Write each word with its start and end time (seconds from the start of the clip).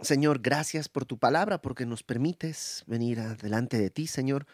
Señor, 0.00 0.40
gracias 0.40 0.88
por 0.88 1.06
tu 1.06 1.18
palabra, 1.18 1.62
porque 1.62 1.86
nos 1.86 2.02
permites 2.02 2.84
venir 2.86 3.18
delante 3.38 3.78
de 3.78 3.88
ti, 3.88 4.06
Señor. 4.06 4.46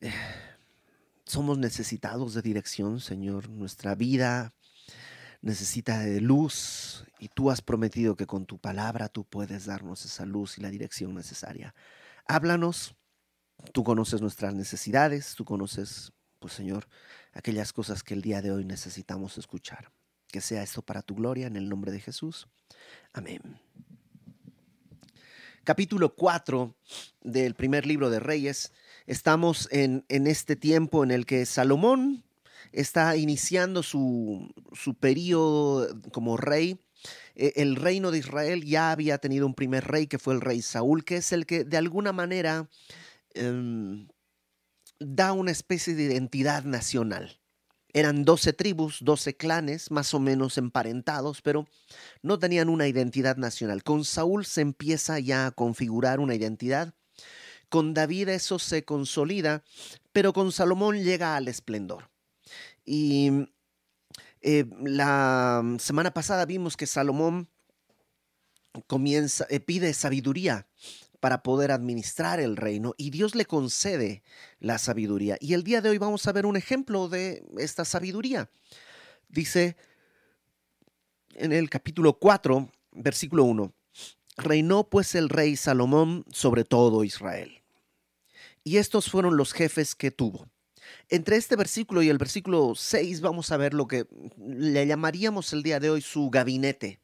Eh, 0.00 0.12
somos 1.24 1.58
necesitados 1.58 2.34
de 2.34 2.42
dirección, 2.42 3.00
Señor. 3.00 3.48
Nuestra 3.48 3.96
vida 3.96 4.54
necesita 5.40 5.98
de 5.98 6.20
luz 6.20 7.04
y 7.18 7.28
tú 7.28 7.50
has 7.50 7.60
prometido 7.60 8.14
que 8.14 8.26
con 8.26 8.46
tu 8.46 8.58
palabra 8.58 9.08
tú 9.08 9.24
puedes 9.24 9.66
darnos 9.66 10.04
esa 10.04 10.24
luz 10.26 10.58
y 10.58 10.60
la 10.60 10.70
dirección 10.70 11.12
necesaria. 11.14 11.74
Háblanos, 12.26 12.94
tú 13.72 13.82
conoces 13.82 14.20
nuestras 14.20 14.54
necesidades, 14.54 15.34
tú 15.34 15.44
conoces, 15.44 16.12
pues 16.38 16.52
Señor, 16.52 16.86
aquellas 17.32 17.72
cosas 17.72 18.04
que 18.04 18.14
el 18.14 18.22
día 18.22 18.40
de 18.42 18.52
hoy 18.52 18.64
necesitamos 18.64 19.38
escuchar. 19.38 19.90
Que 20.28 20.40
sea 20.40 20.62
esto 20.62 20.82
para 20.82 21.02
tu 21.02 21.16
gloria 21.16 21.48
en 21.48 21.56
el 21.56 21.68
nombre 21.68 21.90
de 21.90 22.00
Jesús. 22.00 22.48
Amén 23.12 23.60
capítulo 25.64 26.14
4 26.14 26.74
del 27.22 27.54
primer 27.54 27.86
libro 27.86 28.10
de 28.10 28.20
Reyes. 28.20 28.72
Estamos 29.06 29.68
en, 29.70 30.04
este 30.08 30.56
tiempo 30.56 31.04
en 31.04 31.10
el 31.10 31.26
que 31.26 31.46
Salomón 31.46 32.24
está 32.72 33.16
iniciando 33.16 33.82
su, 33.82 34.52
su 34.72 34.94
periodo 34.94 36.00
como 36.12 36.36
rey. 36.36 36.80
E, 37.34 37.52
el 37.56 37.76
reino 37.76 38.10
de 38.10 38.18
Israel 38.18 38.64
ya 38.64 38.90
había 38.90 39.18
tenido 39.18 39.46
un 39.46 39.54
primer 39.54 39.84
rey 39.84 40.06
que 40.06 40.18
fue 40.18 40.34
el 40.34 40.40
rey 40.40 40.62
Saúl, 40.62 41.04
que 41.04 41.16
es 41.16 41.32
el 41.32 41.46
que 41.46 41.64
de 41.64 41.76
alguna 41.76 42.12
manera 42.12 42.68
em, 43.34 44.08
da 44.98 45.32
una 45.32 45.50
especie 45.50 45.94
de 45.94 46.04
identidad 46.04 46.64
nacional. 46.64 47.41
Eran 47.94 48.24
12 48.24 48.54
tribus, 48.54 48.98
12 49.02 49.36
clanes, 49.36 49.90
más 49.90 50.14
o 50.14 50.20
menos 50.20 50.56
emparentados, 50.56 51.42
pero 51.42 51.66
no 52.22 52.38
tenían 52.38 52.68
una 52.68 52.88
identidad 52.88 53.36
nacional. 53.36 53.82
Con 53.82 54.04
Saúl 54.04 54.46
se 54.46 54.62
empieza 54.62 55.18
ya 55.18 55.46
a 55.46 55.50
configurar 55.50 56.18
una 56.18 56.34
identidad. 56.34 56.94
Con 57.68 57.92
David 57.94 58.28
eso 58.28 58.58
se 58.58 58.84
consolida, 58.84 59.62
pero 60.12 60.32
con 60.32 60.52
Salomón 60.52 61.02
llega 61.02 61.36
al 61.36 61.48
esplendor. 61.48 62.10
Y 62.84 63.48
eh, 64.40 64.64
la 64.80 65.62
semana 65.78 66.12
pasada 66.12 66.46
vimos 66.46 66.76
que 66.76 66.86
Salomón 66.86 67.48
comienza, 68.86 69.46
eh, 69.50 69.60
pide 69.60 69.92
sabiduría 69.92 70.66
para 71.22 71.44
poder 71.44 71.70
administrar 71.70 72.40
el 72.40 72.56
reino 72.56 72.94
y 72.96 73.10
Dios 73.10 73.36
le 73.36 73.44
concede 73.44 74.24
la 74.58 74.78
sabiduría. 74.78 75.36
Y 75.38 75.54
el 75.54 75.62
día 75.62 75.80
de 75.80 75.88
hoy 75.88 75.98
vamos 75.98 76.26
a 76.26 76.32
ver 76.32 76.46
un 76.46 76.56
ejemplo 76.56 77.08
de 77.08 77.44
esta 77.58 77.84
sabiduría. 77.84 78.50
Dice 79.28 79.76
en 81.36 81.52
el 81.52 81.70
capítulo 81.70 82.18
4, 82.18 82.68
versículo 82.90 83.44
1, 83.44 83.72
reinó 84.36 84.90
pues 84.90 85.14
el 85.14 85.28
rey 85.28 85.54
Salomón 85.54 86.24
sobre 86.32 86.64
todo 86.64 87.04
Israel. 87.04 87.62
Y 88.64 88.78
estos 88.78 89.08
fueron 89.08 89.36
los 89.36 89.52
jefes 89.52 89.94
que 89.94 90.10
tuvo. 90.10 90.48
Entre 91.08 91.36
este 91.36 91.54
versículo 91.54 92.02
y 92.02 92.08
el 92.08 92.18
versículo 92.18 92.74
6 92.74 93.20
vamos 93.20 93.52
a 93.52 93.56
ver 93.56 93.74
lo 93.74 93.86
que 93.86 94.08
le 94.44 94.88
llamaríamos 94.88 95.52
el 95.52 95.62
día 95.62 95.78
de 95.78 95.88
hoy 95.88 96.00
su 96.00 96.30
gabinete 96.30 97.01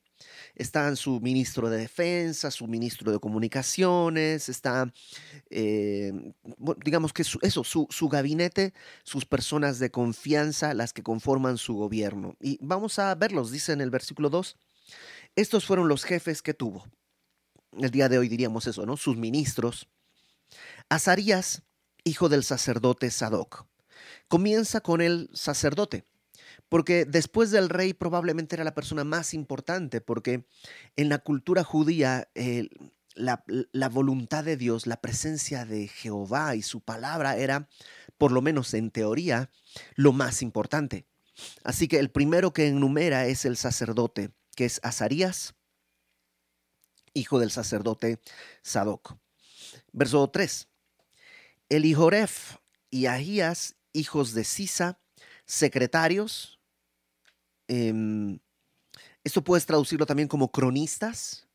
están 0.58 0.96
su 0.96 1.20
ministro 1.20 1.70
de 1.70 1.78
Defensa, 1.78 2.50
su 2.50 2.66
ministro 2.66 3.12
de 3.12 3.20
Comunicaciones, 3.20 4.48
está, 4.48 4.92
eh, 5.50 6.12
digamos 6.84 7.12
que 7.12 7.22
eso, 7.22 7.64
su, 7.64 7.86
su 7.88 8.08
gabinete, 8.08 8.74
sus 9.04 9.24
personas 9.24 9.78
de 9.78 9.90
confianza, 9.90 10.74
las 10.74 10.92
que 10.92 11.02
conforman 11.02 11.58
su 11.58 11.74
gobierno. 11.74 12.36
Y 12.40 12.58
vamos 12.60 12.98
a 12.98 13.14
verlos, 13.14 13.52
dice 13.52 13.72
en 13.72 13.80
el 13.80 13.90
versículo 13.90 14.30
2, 14.30 14.56
estos 15.36 15.64
fueron 15.64 15.88
los 15.88 16.04
jefes 16.04 16.42
que 16.42 16.54
tuvo. 16.54 16.84
El 17.72 17.90
día 17.90 18.08
de 18.08 18.18
hoy 18.18 18.28
diríamos 18.28 18.66
eso, 18.66 18.84
¿no? 18.84 18.96
Sus 18.96 19.16
ministros. 19.16 19.88
Azarías, 20.88 21.62
hijo 22.02 22.28
del 22.28 22.42
sacerdote 22.42 23.10
Sadoc. 23.10 23.66
Comienza 24.26 24.80
con 24.80 25.00
el 25.00 25.30
sacerdote 25.32 26.04
porque 26.68 27.04
después 27.04 27.50
del 27.50 27.68
rey 27.68 27.94
probablemente 27.94 28.56
era 28.56 28.64
la 28.64 28.74
persona 28.74 29.04
más 29.04 29.34
importante, 29.34 30.00
porque 30.00 30.46
en 30.96 31.08
la 31.08 31.18
cultura 31.18 31.64
judía 31.64 32.28
la, 33.14 33.44
la, 33.72 33.88
voluntad 33.88 34.44
de 34.44 34.56
Dios, 34.56 34.86
la 34.86 35.00
presencia 35.00 35.64
de 35.64 35.88
Jehová 35.88 36.56
y 36.56 36.62
su 36.62 36.80
palabra 36.80 37.36
era, 37.36 37.68
por 38.16 38.32
lo 38.32 38.42
menos 38.42 38.74
en 38.74 38.90
teoría, 38.90 39.50
lo 39.94 40.12
más 40.12 40.42
importante. 40.42 41.06
Así 41.64 41.88
que 41.88 41.98
el 41.98 42.10
primero 42.10 42.52
que 42.52 42.66
enumera 42.66 43.26
es 43.26 43.44
el 43.44 43.56
sacerdote, 43.56 44.30
que 44.54 44.64
es 44.64 44.80
Azarías, 44.82 45.54
hijo 47.14 47.38
del 47.38 47.50
sacerdote 47.50 48.20
Sadoc. 48.62 49.16
Verso 49.92 50.28
3. 50.28 50.68
Elihoref 51.68 52.56
y 52.90 53.06
Ahías, 53.06 53.76
hijos 53.92 54.32
de 54.32 54.44
Sisa, 54.44 54.98
secretarios, 55.44 56.57
Em, 57.68 58.38
esto 59.24 59.44
puedes 59.44 59.66
traducirlo 59.66 60.06
también 60.06 60.28
como 60.28 60.50
cronistas. 60.50 61.46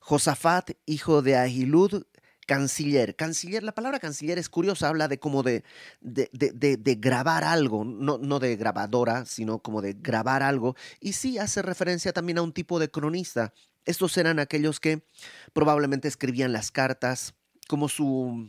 Josafat, 0.00 0.72
hijo 0.86 1.22
de 1.22 1.36
Ahilud, 1.36 2.04
canciller. 2.46 3.16
Canciller, 3.16 3.62
la 3.62 3.74
palabra 3.74 3.98
canciller 3.98 4.38
es 4.38 4.48
curiosa, 4.48 4.88
habla 4.88 5.08
de 5.08 5.18
como 5.18 5.42
de, 5.42 5.64
de, 6.00 6.28
de, 6.32 6.94
grabar 6.94 7.44
algo, 7.44 7.84
no, 7.84 8.18
no, 8.18 8.38
de 8.38 8.56
grabadora, 8.56 9.24
sino 9.26 9.58
como 9.58 9.82
de 9.82 9.94
grabar 9.94 10.42
algo. 10.42 10.76
Y 11.00 11.12
sí 11.14 11.38
hace 11.38 11.62
referencia 11.62 12.12
también 12.12 12.38
a 12.38 12.42
un 12.42 12.52
tipo 12.52 12.78
de 12.78 12.90
cronista. 12.90 13.52
Estos 13.84 14.16
eran 14.16 14.38
aquellos 14.38 14.80
que 14.80 15.02
probablemente 15.52 16.08
escribían 16.08 16.52
las 16.52 16.70
cartas, 16.70 17.34
como 17.68 17.88
su 17.88 18.48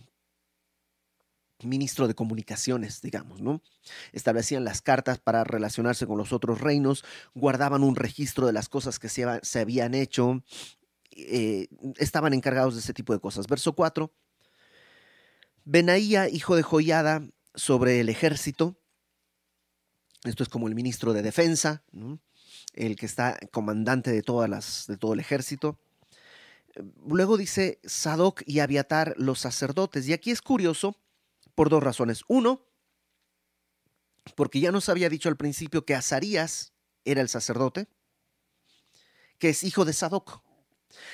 ministro 1.63 2.07
de 2.07 2.15
comunicaciones, 2.15 3.01
digamos, 3.01 3.41
¿no? 3.41 3.61
Establecían 4.11 4.63
las 4.63 4.81
cartas 4.81 5.19
para 5.19 5.43
relacionarse 5.43 6.05
con 6.05 6.17
los 6.17 6.33
otros 6.33 6.61
reinos, 6.61 7.03
guardaban 7.33 7.83
un 7.83 7.95
registro 7.95 8.45
de 8.45 8.53
las 8.53 8.69
cosas 8.69 8.99
que 8.99 9.09
se, 9.09 9.59
habían 9.59 9.93
hecho, 9.93 10.43
eh, 11.11 11.67
estaban 11.97 12.33
encargados 12.33 12.75
de 12.75 12.81
ese 12.81 12.93
tipo 12.93 13.13
de 13.13 13.19
cosas. 13.19 13.47
Verso 13.47 13.73
4. 13.73 14.11
Benaía, 15.65 16.29
hijo 16.29 16.55
de 16.55 16.63
Joyada, 16.63 17.27
sobre 17.55 17.99
el 17.99 18.09
ejército. 18.09 18.79
Esto 20.23 20.43
es 20.43 20.49
como 20.49 20.67
el 20.67 20.75
ministro 20.75 21.13
de 21.13 21.21
defensa, 21.21 21.83
el 22.73 22.95
que 22.95 23.05
está 23.05 23.37
comandante 23.51 24.11
de, 24.11 24.21
todas 24.21 24.49
las, 24.49 24.85
de 24.87 24.97
todo 24.97 25.13
el 25.13 25.19
ejército. 25.19 25.79
Luego 27.07 27.37
dice 27.37 27.79
Sadoc 27.83 28.43
y 28.45 28.59
Abiatar, 28.59 29.15
los 29.17 29.39
sacerdotes. 29.39 30.07
Y 30.07 30.13
aquí 30.13 30.31
es 30.31 30.41
curioso 30.41 30.95
por 31.57 31.71
dos 31.71 31.81
razones. 31.81 32.23
Uno, 32.27 32.63
porque 34.35 34.59
ya 34.59 34.71
nos 34.71 34.89
había 34.89 35.09
dicho 35.09 35.27
al 35.27 35.37
principio 35.37 35.85
que 35.85 35.95
Azarías 35.95 36.71
era 37.03 37.19
el 37.19 37.29
sacerdote, 37.29 37.87
que 39.39 39.49
es 39.49 39.63
hijo 39.63 39.83
de 39.83 39.93
Sadoc. 39.93 40.43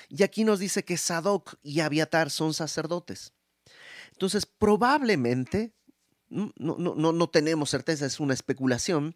Y 0.09 0.21
aquí 0.23 0.43
nos 0.43 0.59
dice 0.59 0.83
que 0.83 0.97
Sadoc 0.97 1.55
y 1.63 1.79
Abiatar 1.79 2.29
son 2.29 2.53
sacerdotes. 2.53 3.31
Entonces, 4.11 4.45
probablemente, 4.45 5.73
no, 6.27 6.51
no, 6.57 6.75
no, 6.77 7.13
no 7.13 7.29
tenemos 7.29 7.69
certeza, 7.69 8.05
es 8.05 8.19
una 8.19 8.33
especulación, 8.33 9.15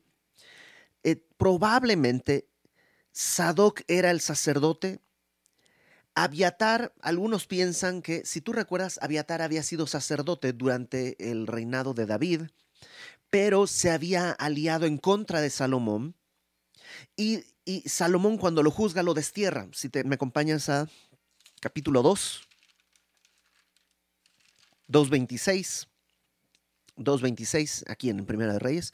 eh, 1.04 1.28
probablemente 1.36 2.50
Sadoc 3.12 3.82
era 3.90 4.12
el 4.12 4.22
sacerdote 4.22 5.02
Abiatar, 6.20 6.96
algunos 7.04 7.46
piensan 7.46 8.02
que, 8.02 8.26
si 8.26 8.42
tú 8.42 8.52
recuerdas, 8.52 8.98
Abiatar 9.04 9.44
había 9.44 9.62
sido 9.62 9.86
sacerdote 9.86 10.52
durante 10.52 11.16
el 11.30 11.46
reinado 11.46 11.94
de 11.94 12.08
David, 12.08 12.42
pero 13.30 13.68
se 13.68 13.92
había 13.92 14.32
aliado 14.32 14.88
en 14.88 14.98
contra 14.98 15.42
de 15.42 15.52
Salomón. 15.52 16.16
Y, 17.16 17.44
Salomón 17.86 18.40
cuando 18.40 18.64
lo 18.64 18.72
juzga 18.72 19.04
lo 19.04 19.14
destierra. 19.14 19.68
Si 19.74 19.90
te, 19.90 20.04
me 20.06 20.16
acompañas 20.16 20.70
a 20.70 20.90
capítulo 21.60 22.02
2, 22.02 22.42
2.26, 24.90 25.88
2.26, 26.98 27.92
aquí 27.92 28.10
en 28.10 28.26
Primera 28.26 28.54
de 28.54 28.60
Reyes. 28.60 28.92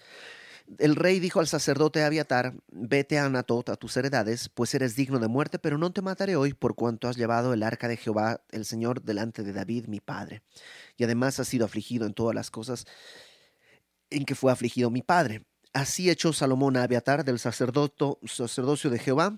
El 0.78 0.96
rey 0.96 1.20
dijo 1.20 1.40
al 1.40 1.48
sacerdote 1.48 2.04
Abiatar, 2.04 2.56
vete 2.72 3.20
a 3.20 3.26
Anatot 3.26 3.70
a 3.70 3.76
tus 3.76 3.98
heredades, 3.98 4.50
pues 4.50 4.74
eres 4.74 4.96
digno 4.96 5.20
de 5.20 5.28
muerte, 5.28 5.60
pero 5.60 5.78
no 5.78 5.92
te 5.92 6.02
mataré 6.02 6.36
hoy 6.36 6.54
por 6.54 6.76
cuanto 6.76 7.08
has 7.08 7.18
llevado 7.18 7.54
el 7.54 7.64
arca 7.64 7.88
de 7.88 7.98
Jehová, 7.98 8.42
el 8.52 8.66
Señor, 8.66 9.02
delante 9.02 9.44
de 9.44 9.54
David, 9.54 9.88
mi 9.88 10.00
padre. 10.00 10.42
Y 10.98 11.04
además 11.04 11.40
has 11.40 11.48
sido 11.48 11.66
afligido 11.66 12.06
en 12.06 12.14
todas 12.14 12.34
las 12.34 12.50
cosas 12.50 12.86
en 14.10 14.26
que 14.26 14.36
fue 14.36 14.52
afligido 14.52 14.90
mi 14.90 15.02
padre. 15.02 15.46
Así 15.74 16.10
echó 16.10 16.34
Salomón 16.34 16.78
a 16.78 16.84
Abiatar 16.84 17.26
del 17.26 17.40
sacerdocio 17.40 18.90
de 18.90 19.00
Jehová, 19.00 19.38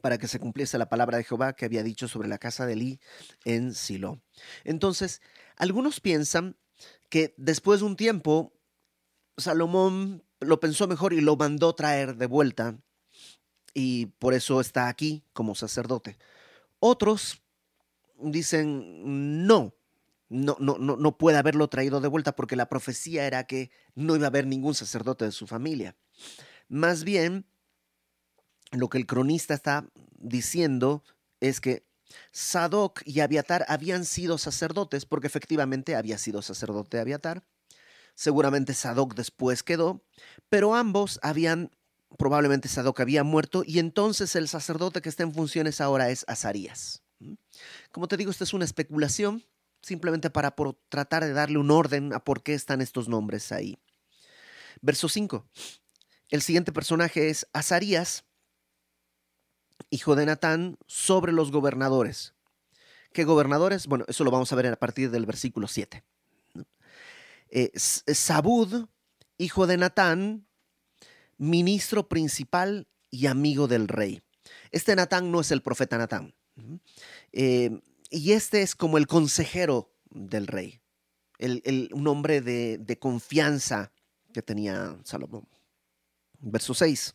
para 0.00 0.16
que 0.18 0.28
se 0.28 0.38
cumpliese 0.38 0.78
la 0.78 0.88
palabra 0.88 1.18
de 1.18 1.24
Jehová 1.24 1.54
que 1.54 1.64
había 1.64 1.82
dicho 1.82 2.08
sobre 2.08 2.28
la 2.28 2.38
casa 2.38 2.66
de 2.66 2.74
Elí 2.74 3.00
en 3.44 3.74
Silo. 3.74 4.22
Entonces, 4.64 5.20
algunos 5.56 6.00
piensan 6.00 6.56
que 7.10 7.34
después 7.36 7.80
de 7.80 7.86
un 7.86 7.96
tiempo 7.96 8.54
Salomón 9.36 10.22
lo 10.40 10.60
pensó 10.60 10.86
mejor 10.86 11.12
y 11.12 11.20
lo 11.20 11.36
mandó 11.36 11.74
traer 11.74 12.16
de 12.16 12.26
vuelta 12.26 12.78
y 13.74 14.06
por 14.06 14.34
eso 14.34 14.60
está 14.60 14.88
aquí 14.88 15.24
como 15.32 15.54
sacerdote. 15.54 16.18
Otros 16.80 17.42
dicen, 18.18 19.46
no, 19.46 19.74
no, 20.28 20.56
no, 20.58 20.78
no, 20.78 21.18
puede 21.18 21.38
haberlo 21.38 21.68
traído 21.68 22.00
de 22.00 22.08
vuelta 22.08 22.34
porque 22.34 22.56
la 22.56 22.68
profecía 22.68 23.26
era 23.26 23.44
que 23.44 23.70
no 23.94 24.16
iba 24.16 24.26
a 24.26 24.28
haber 24.28 24.46
ningún 24.46 24.74
sacerdote 24.74 25.24
de 25.24 25.32
su 25.32 25.46
familia. 25.46 25.96
Más 26.68 27.04
bien, 27.04 27.46
lo 28.70 28.88
que 28.88 28.98
el 28.98 29.06
cronista 29.06 29.54
está 29.54 29.90
diciendo 30.18 31.02
es 31.40 31.60
que 31.60 31.84
Sadoc 32.30 33.02
y 33.04 33.20
Abiatar 33.20 33.64
habían 33.68 34.04
sido 34.04 34.38
sacerdotes, 34.38 35.06
porque 35.06 35.26
efectivamente 35.26 35.96
había 35.96 36.18
sido 36.18 36.42
sacerdote 36.42 36.98
Abiatar. 36.98 37.42
Seguramente 38.14 38.74
Sadoc 38.74 39.14
después 39.14 39.62
quedó, 39.62 40.04
pero 40.48 40.74
ambos 40.74 41.18
habían, 41.22 41.70
probablemente 42.18 42.68
Sadoc 42.68 43.00
había 43.00 43.24
muerto, 43.24 43.62
y 43.66 43.78
entonces 43.78 44.36
el 44.36 44.48
sacerdote 44.48 45.00
que 45.00 45.08
está 45.08 45.22
en 45.22 45.34
funciones 45.34 45.80
ahora 45.80 46.10
es 46.10 46.24
Azarías. 46.28 47.02
Como 47.90 48.08
te 48.08 48.16
digo, 48.16 48.30
esta 48.30 48.44
es 48.44 48.52
una 48.52 48.64
especulación, 48.64 49.44
simplemente 49.80 50.30
para 50.30 50.54
tratar 50.88 51.24
de 51.24 51.32
darle 51.32 51.58
un 51.58 51.70
orden 51.70 52.12
a 52.12 52.22
por 52.22 52.42
qué 52.42 52.54
están 52.54 52.80
estos 52.80 53.08
nombres 53.08 53.50
ahí. 53.52 53.78
Verso 54.80 55.08
5. 55.08 55.46
El 56.30 56.42
siguiente 56.42 56.72
personaje 56.72 57.28
es 57.28 57.46
Azarías, 57.52 58.24
hijo 59.90 60.16
de 60.16 60.26
Natán, 60.26 60.78
sobre 60.86 61.32
los 61.32 61.50
gobernadores. 61.50 62.34
¿Qué 63.12 63.24
gobernadores? 63.24 63.86
Bueno, 63.86 64.04
eso 64.08 64.24
lo 64.24 64.30
vamos 64.30 64.52
a 64.52 64.56
ver 64.56 64.66
a 64.66 64.76
partir 64.76 65.10
del 65.10 65.26
versículo 65.26 65.68
7. 65.68 66.02
Eh, 67.54 67.70
Sabud, 67.76 68.88
hijo 69.36 69.66
de 69.66 69.76
Natán, 69.76 70.48
ministro 71.36 72.08
principal 72.08 72.88
y 73.10 73.26
amigo 73.26 73.68
del 73.68 73.88
rey. 73.88 74.22
Este 74.70 74.96
Natán 74.96 75.30
no 75.30 75.42
es 75.42 75.50
el 75.50 75.60
profeta 75.60 75.98
Natán. 75.98 76.34
Eh, 77.32 77.78
y 78.08 78.32
este 78.32 78.62
es 78.62 78.74
como 78.74 78.96
el 78.96 79.06
consejero 79.06 79.94
del 80.08 80.46
rey, 80.46 80.80
un 81.92 82.06
hombre 82.08 82.40
de, 82.40 82.78
de 82.78 82.98
confianza 82.98 83.92
que 84.32 84.40
tenía 84.40 84.98
Salomón. 85.04 85.46
Verso 86.40 86.72
6. 86.72 87.14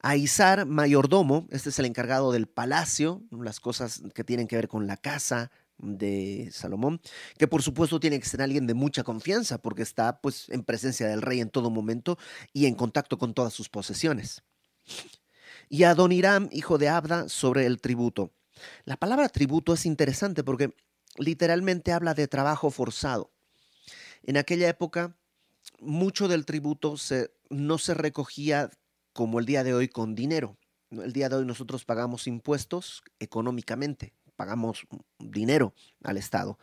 Aizar, 0.00 0.64
mayordomo, 0.64 1.46
este 1.50 1.68
es 1.68 1.78
el 1.78 1.84
encargado 1.84 2.32
del 2.32 2.46
palacio, 2.46 3.22
las 3.32 3.60
cosas 3.60 4.00
que 4.14 4.24
tienen 4.24 4.48
que 4.48 4.56
ver 4.56 4.68
con 4.68 4.86
la 4.86 4.96
casa 4.96 5.50
de 5.78 6.50
Salomón, 6.52 7.00
que 7.38 7.48
por 7.48 7.62
supuesto 7.62 8.00
tiene 8.00 8.18
que 8.20 8.28
ser 8.28 8.42
alguien 8.42 8.66
de 8.66 8.74
mucha 8.74 9.04
confianza 9.04 9.58
porque 9.58 9.82
está 9.82 10.20
pues 10.20 10.48
en 10.48 10.64
presencia 10.64 11.06
del 11.06 11.22
rey 11.22 11.40
en 11.40 11.50
todo 11.50 11.70
momento 11.70 12.18
y 12.52 12.66
en 12.66 12.74
contacto 12.74 13.18
con 13.18 13.34
todas 13.34 13.52
sus 13.52 13.68
posesiones. 13.68 14.42
Y 15.68 15.84
Adoniram, 15.84 16.48
hijo 16.52 16.78
de 16.78 16.88
Abda, 16.88 17.28
sobre 17.28 17.66
el 17.66 17.80
tributo. 17.80 18.32
La 18.84 18.96
palabra 18.96 19.28
tributo 19.28 19.74
es 19.74 19.86
interesante 19.86 20.42
porque 20.42 20.74
literalmente 21.16 21.92
habla 21.92 22.14
de 22.14 22.28
trabajo 22.28 22.70
forzado. 22.70 23.32
En 24.22 24.36
aquella 24.36 24.68
época, 24.68 25.16
mucho 25.80 26.28
del 26.28 26.44
tributo 26.44 26.96
no 27.50 27.78
se 27.78 27.94
recogía 27.94 28.70
como 29.12 29.38
el 29.38 29.46
día 29.46 29.64
de 29.64 29.74
hoy 29.74 29.88
con 29.88 30.14
dinero. 30.14 30.56
El 30.90 31.12
día 31.12 31.28
de 31.28 31.36
hoy 31.36 31.44
nosotros 31.44 31.84
pagamos 31.84 32.26
impuestos 32.26 33.02
económicamente, 33.18 34.14
pagamos 34.38 34.86
dinero 35.18 35.74
al 36.04 36.16
Estado. 36.16 36.58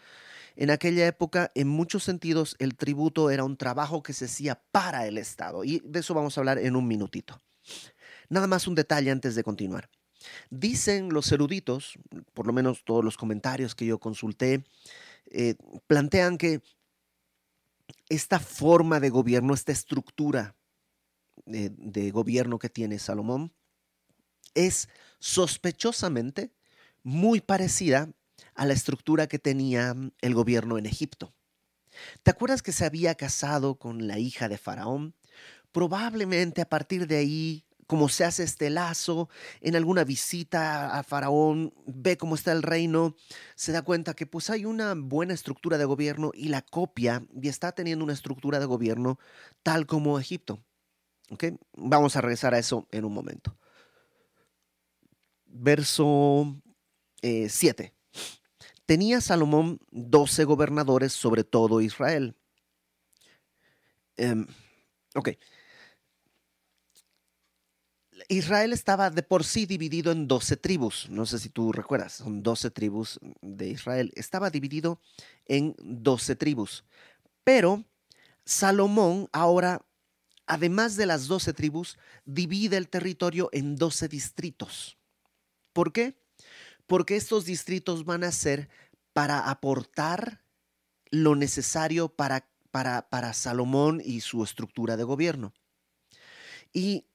En 0.56 0.72
aquella 0.72 1.06
época, 1.06 1.52
en 1.54 1.68
muchos 1.68 2.06
sentidos, 2.06 2.56
el 2.60 2.78
tributo 2.78 3.30
era 3.30 3.44
un 3.44 3.58
trabajo 3.58 4.02
que 4.02 4.14
se 4.14 4.26
hacía 4.26 4.64
para 4.72 5.06
el 5.06 5.18
Estado. 5.18 5.66
Y 5.66 5.82
de 5.84 6.00
eso 6.00 6.14
vamos 6.14 6.38
a 6.38 6.42
hablar 6.42 6.58
en 6.58 6.78
un 6.78 6.88
minutito. 6.88 7.38
Nada 8.30 8.48
más 8.48 8.66
un 8.66 8.76
detalle 8.76 9.12
antes 9.12 9.36
de 9.36 9.44
continuar. 9.44 9.90
Dicen 10.50 11.10
los 11.10 11.30
eruditos, 11.34 12.00
por 12.34 12.48
lo 12.48 12.54
menos 12.54 12.86
todos 12.86 13.04
los 13.04 13.18
comentarios 13.18 13.76
que 13.76 13.86
yo 13.86 14.00
consulté, 14.00 14.64
eh, 15.30 15.56
plantean 15.88 16.38
que 16.38 16.62
esta 18.08 18.40
forma 18.40 19.02
de 19.02 19.10
gobierno, 19.10 19.54
esta 19.54 19.74
estructura 19.74 20.56
de, 21.46 22.12
gobierno 22.12 22.58
que 22.58 22.70
tiene 22.70 22.98
Salomón 23.00 23.54
es 24.54 24.88
sospechosamente 25.20 26.54
muy 27.06 27.40
parecida 27.40 28.10
a 28.56 28.66
la 28.66 28.74
estructura 28.74 29.28
que 29.28 29.38
tenía 29.38 29.96
el 30.22 30.34
gobierno 30.34 30.80
en 30.80 30.88
Egipto. 30.88 31.36
¿Te 32.24 32.32
acuerdas 32.32 32.64
que 32.64 32.72
se 32.72 32.84
había 32.84 33.14
casado 33.14 33.76
con 33.76 34.08
la 34.08 34.18
hija 34.18 34.50
de 34.50 34.58
Faraón? 34.58 35.14
Probablemente 35.72 36.62
a 36.62 36.68
partir 36.68 37.06
de 37.06 37.18
ahí, 37.18 37.64
como 37.86 38.10
se 38.10 38.26
hace 38.26 38.42
este 38.42 38.72
lazo, 38.72 39.30
en 39.62 39.76
alguna 39.76 40.04
visita 40.04 40.98
a 40.98 41.04
Faraón, 41.04 41.76
ve 41.86 42.18
cómo 42.18 42.34
está 42.34 42.52
el 42.52 42.64
reino, 42.64 43.16
se 43.56 43.72
da 43.72 43.84
cuenta 43.84 44.16
que 44.16 44.26
pues 44.26 44.50
hay 44.50 44.66
una 44.66 44.96
buena 44.96 45.36
estructura 45.36 45.78
de 45.78 45.86
gobierno 45.86 46.32
y 46.34 46.48
la 46.48 46.64
copia 46.64 47.24
y 47.40 47.50
está 47.50 47.72
teniendo 47.74 48.04
una 48.04 48.14
estructura 48.14 48.60
de 48.60 48.66
gobierno 48.66 49.20
tal 49.62 49.86
como 49.86 50.20
Egipto. 50.20 50.60
Vamos 51.74 52.16
a 52.16 52.22
regresar 52.22 52.56
a 52.56 52.60
eso 52.60 52.88
en 52.92 53.06
un 53.06 53.14
momento. 53.14 53.56
Verso 55.46 56.62
7. 57.50 57.84
Eh, 57.84 57.94
Tenía 58.86 59.20
Salomón 59.20 59.80
doce 59.90 60.44
gobernadores 60.44 61.14
sobre 61.14 61.44
todo 61.44 61.82
Israel. 61.82 62.36
Em, 64.18 64.46
ok. 65.16 65.30
Israel 68.30 68.74
estaba 68.74 69.10
de 69.10 69.24
por 69.24 69.44
sí 69.44 69.66
dividido 69.66 70.12
en 70.12 70.28
doce 70.28 70.56
tribus. 70.56 71.10
No 71.10 71.26
sé 71.26 71.40
si 71.40 71.50
tú 71.50 71.72
recuerdas, 71.72 72.14
son 72.14 72.44
doce 72.44 72.70
tribus 72.72 73.20
de 73.42 73.70
Israel. 73.70 74.12
Estaba 74.16 74.50
dividido 74.50 75.00
en 75.46 75.76
doce 75.80 76.36
tribus. 76.36 76.86
Pero 77.44 77.84
Salomón 78.46 79.30
ahora 79.32 79.86
además 80.48 80.96
de 80.96 81.06
las 81.06 81.28
doce 81.28 81.54
tribus, 81.54 81.98
divide 82.26 82.78
el 82.78 82.90
territorio 82.90 83.50
en 83.52 83.76
doce 83.76 84.08
distritos. 84.08 84.98
¿Por 85.74 85.92
qué? 85.92 86.16
Porque 86.88 87.16
estos 87.16 87.46
distritos 87.46 88.06
van 88.06 88.24
a 88.24 88.32
ser 88.32 88.70
para 89.14 89.50
aportar 89.50 90.42
lo 91.10 91.36
necesario 91.36 92.10
para, 92.10 92.48
para, 92.72 93.10
para 93.10 93.34
Salomón 93.34 94.02
y 94.04 94.22
su 94.22 94.44
estructura 94.44 94.98
de 94.98 95.04
gobierno. 95.04 95.54
Y 96.74 97.06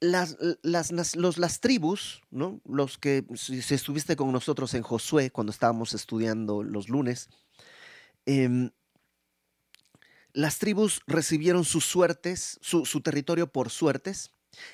las, 0.00 0.36
las, 0.62 1.16
los, 1.16 1.38
las 1.38 1.60
tribus, 1.60 2.22
¿no? 2.30 2.60
los 2.64 2.98
que, 2.98 3.24
si, 3.34 3.58
estuviste 3.74 4.16
con 4.16 4.32
nosotros 4.32 4.74
en 4.74 4.82
Josué 4.82 5.30
cuando 5.30 5.52
estábamos 5.52 5.94
estudiando 5.94 6.62
los 6.62 6.88
lunes, 6.88 7.28
eh, 8.26 8.70
las 10.32 10.58
tribus 10.58 11.00
recibieron 11.06 11.64
sus 11.64 11.84
suertes, 11.84 12.58
su, 12.60 13.00
territorio 13.00 13.50
por 13.50 13.70
suertes, 13.70 14.32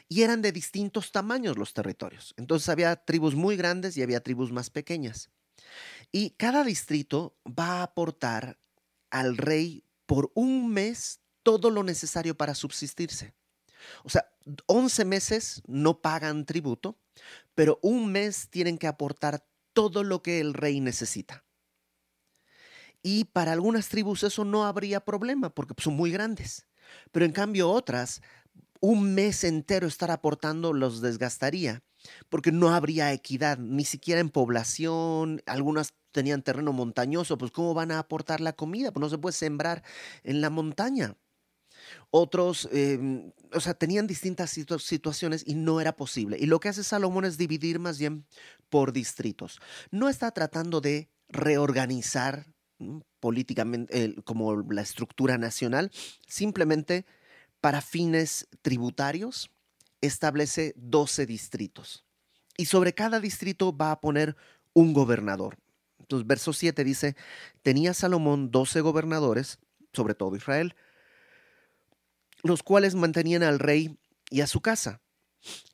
y 0.09 0.23
eran 0.23 0.43
de 0.43 0.53
distintos 0.53 1.13
tamaños 1.13 1.59
los 1.59 1.75
territorios. 1.75 2.35
Entonces 2.37 2.69
había 2.69 2.97
tribus 2.97 3.35
muy 3.35 3.57
grandes 3.57 3.97
y 3.97 4.03
había 4.03 4.23
tribus 4.23 4.53
más 4.53 4.71
pequeñas. 4.71 5.31
Y 6.13 6.31
cada 6.31 6.65
distrito 6.65 7.37
va 7.47 7.81
a 7.81 7.83
aportar 7.85 8.59
al 9.11 9.37
rey 9.37 9.85
por 10.07 10.31
un 10.35 10.73
mes 10.73 11.21
todo 11.43 11.71
lo 11.71 11.83
necesario 11.83 12.37
para 12.37 12.55
subsistirse. 12.55 13.35
O 14.03 14.09
sea, 14.09 14.27
11 14.67 15.05
meses 15.05 15.63
no 15.67 16.01
pagan 16.01 16.47
tributo, 16.47 16.99
pero 17.55 17.79
un 17.83 18.11
mes 18.13 18.49
tienen 18.51 18.79
que 18.79 18.87
aportar 18.87 19.47
todo 19.73 20.03
lo 20.05 20.23
que 20.23 20.41
el 20.41 20.55
rey 20.55 20.81
necesita. 20.81 21.45
Y 23.03 23.27
para 23.27 23.53
algunas 23.53 23.89
tribus 23.89 24.23
eso 24.23 24.45
no 24.45 24.65
habría 24.65 25.05
problema 25.05 25.51
porque 25.51 25.75
son 25.83 25.95
muy 25.95 26.11
grandes. 26.11 26.67
Pero 27.13 27.27
en 27.27 27.33
cambio 27.33 27.71
otras, 27.71 28.23
un 28.85 29.15
mes 29.15 29.45
entero 29.45 29.87
estar 29.87 30.11
aportando 30.11 30.75
los 30.75 31.01
desgastaría 31.01 31.83
porque 32.29 32.53
no 32.53 32.69
habría 32.69 33.15
equidad, 33.15 33.57
ni 33.57 33.87
siquiera 33.87 34.21
en 34.21 34.29
población. 34.29 35.41
Algunas 35.47 35.95
tenían 36.13 36.43
terreno 36.43 36.75
montañoso, 36.75 37.39
pues 37.39 37.51
¿cómo 37.51 37.73
van 37.73 37.91
a 37.93 37.99
aportar 37.99 38.43
la 38.43 38.53
comida? 38.53 38.93
Pues 38.93 39.01
no 39.01 39.09
se 39.09 39.17
puede 39.17 39.33
sembrar 39.33 39.83
en 40.23 40.43
la 40.43 40.51
montaña. 40.51 41.17
Otros, 42.11 42.69
em, 42.73 43.33
o 43.55 43.61
sea, 43.61 43.73
tenían 43.73 44.07
distintas 44.07 44.51
situaciones 44.51 45.45
y 45.47 45.55
no 45.55 45.81
era 45.81 45.97
posible. 45.97 46.37
Y 46.39 46.45
lo 46.45 46.61
que 46.61 46.69
hace 46.69 46.85
Salomón 46.85 47.25
es 47.25 47.39
dividir 47.39 47.79
más 47.79 47.99
bien 47.99 48.27
por 48.69 48.93
distritos. 48.93 49.61
No 49.91 50.11
está 50.11 50.31
tratando 50.31 50.83
de 50.83 51.09
reorganizar 51.31 52.53
políticamente 53.19 54.15
como 54.25 54.61
la 54.71 54.83
estructura 54.83 55.39
nacional, 55.39 55.91
simplemente 56.29 57.07
para 57.65 57.81
fines 57.81 58.47
tributarios 58.61 59.51
establece 60.03 60.75
12 60.77 61.25
distritos. 61.25 62.05
Y 62.59 62.67
sobre 62.67 62.93
cada 62.93 63.21
distrito 63.21 63.75
va 63.75 63.91
a 63.91 64.03
poner 64.03 64.37
un 64.75 64.93
gobernador. 64.93 65.57
Entonces, 65.99 66.27
verso 66.27 66.53
7 66.53 66.85
dice, 66.85 67.17
tenía 67.63 67.95
Salomón 67.95 68.51
12 68.51 68.83
gobernadores, 68.83 69.61
sobre 69.95 70.15
todo 70.15 70.37
Israel, 70.37 70.77
los 72.43 72.63
cuales 72.63 72.97
mantenían 72.97 73.43
al 73.43 73.59
rey 73.59 73.99
y 74.29 74.43
a 74.43 74.47
su 74.47 74.61
casa. 74.61 75.01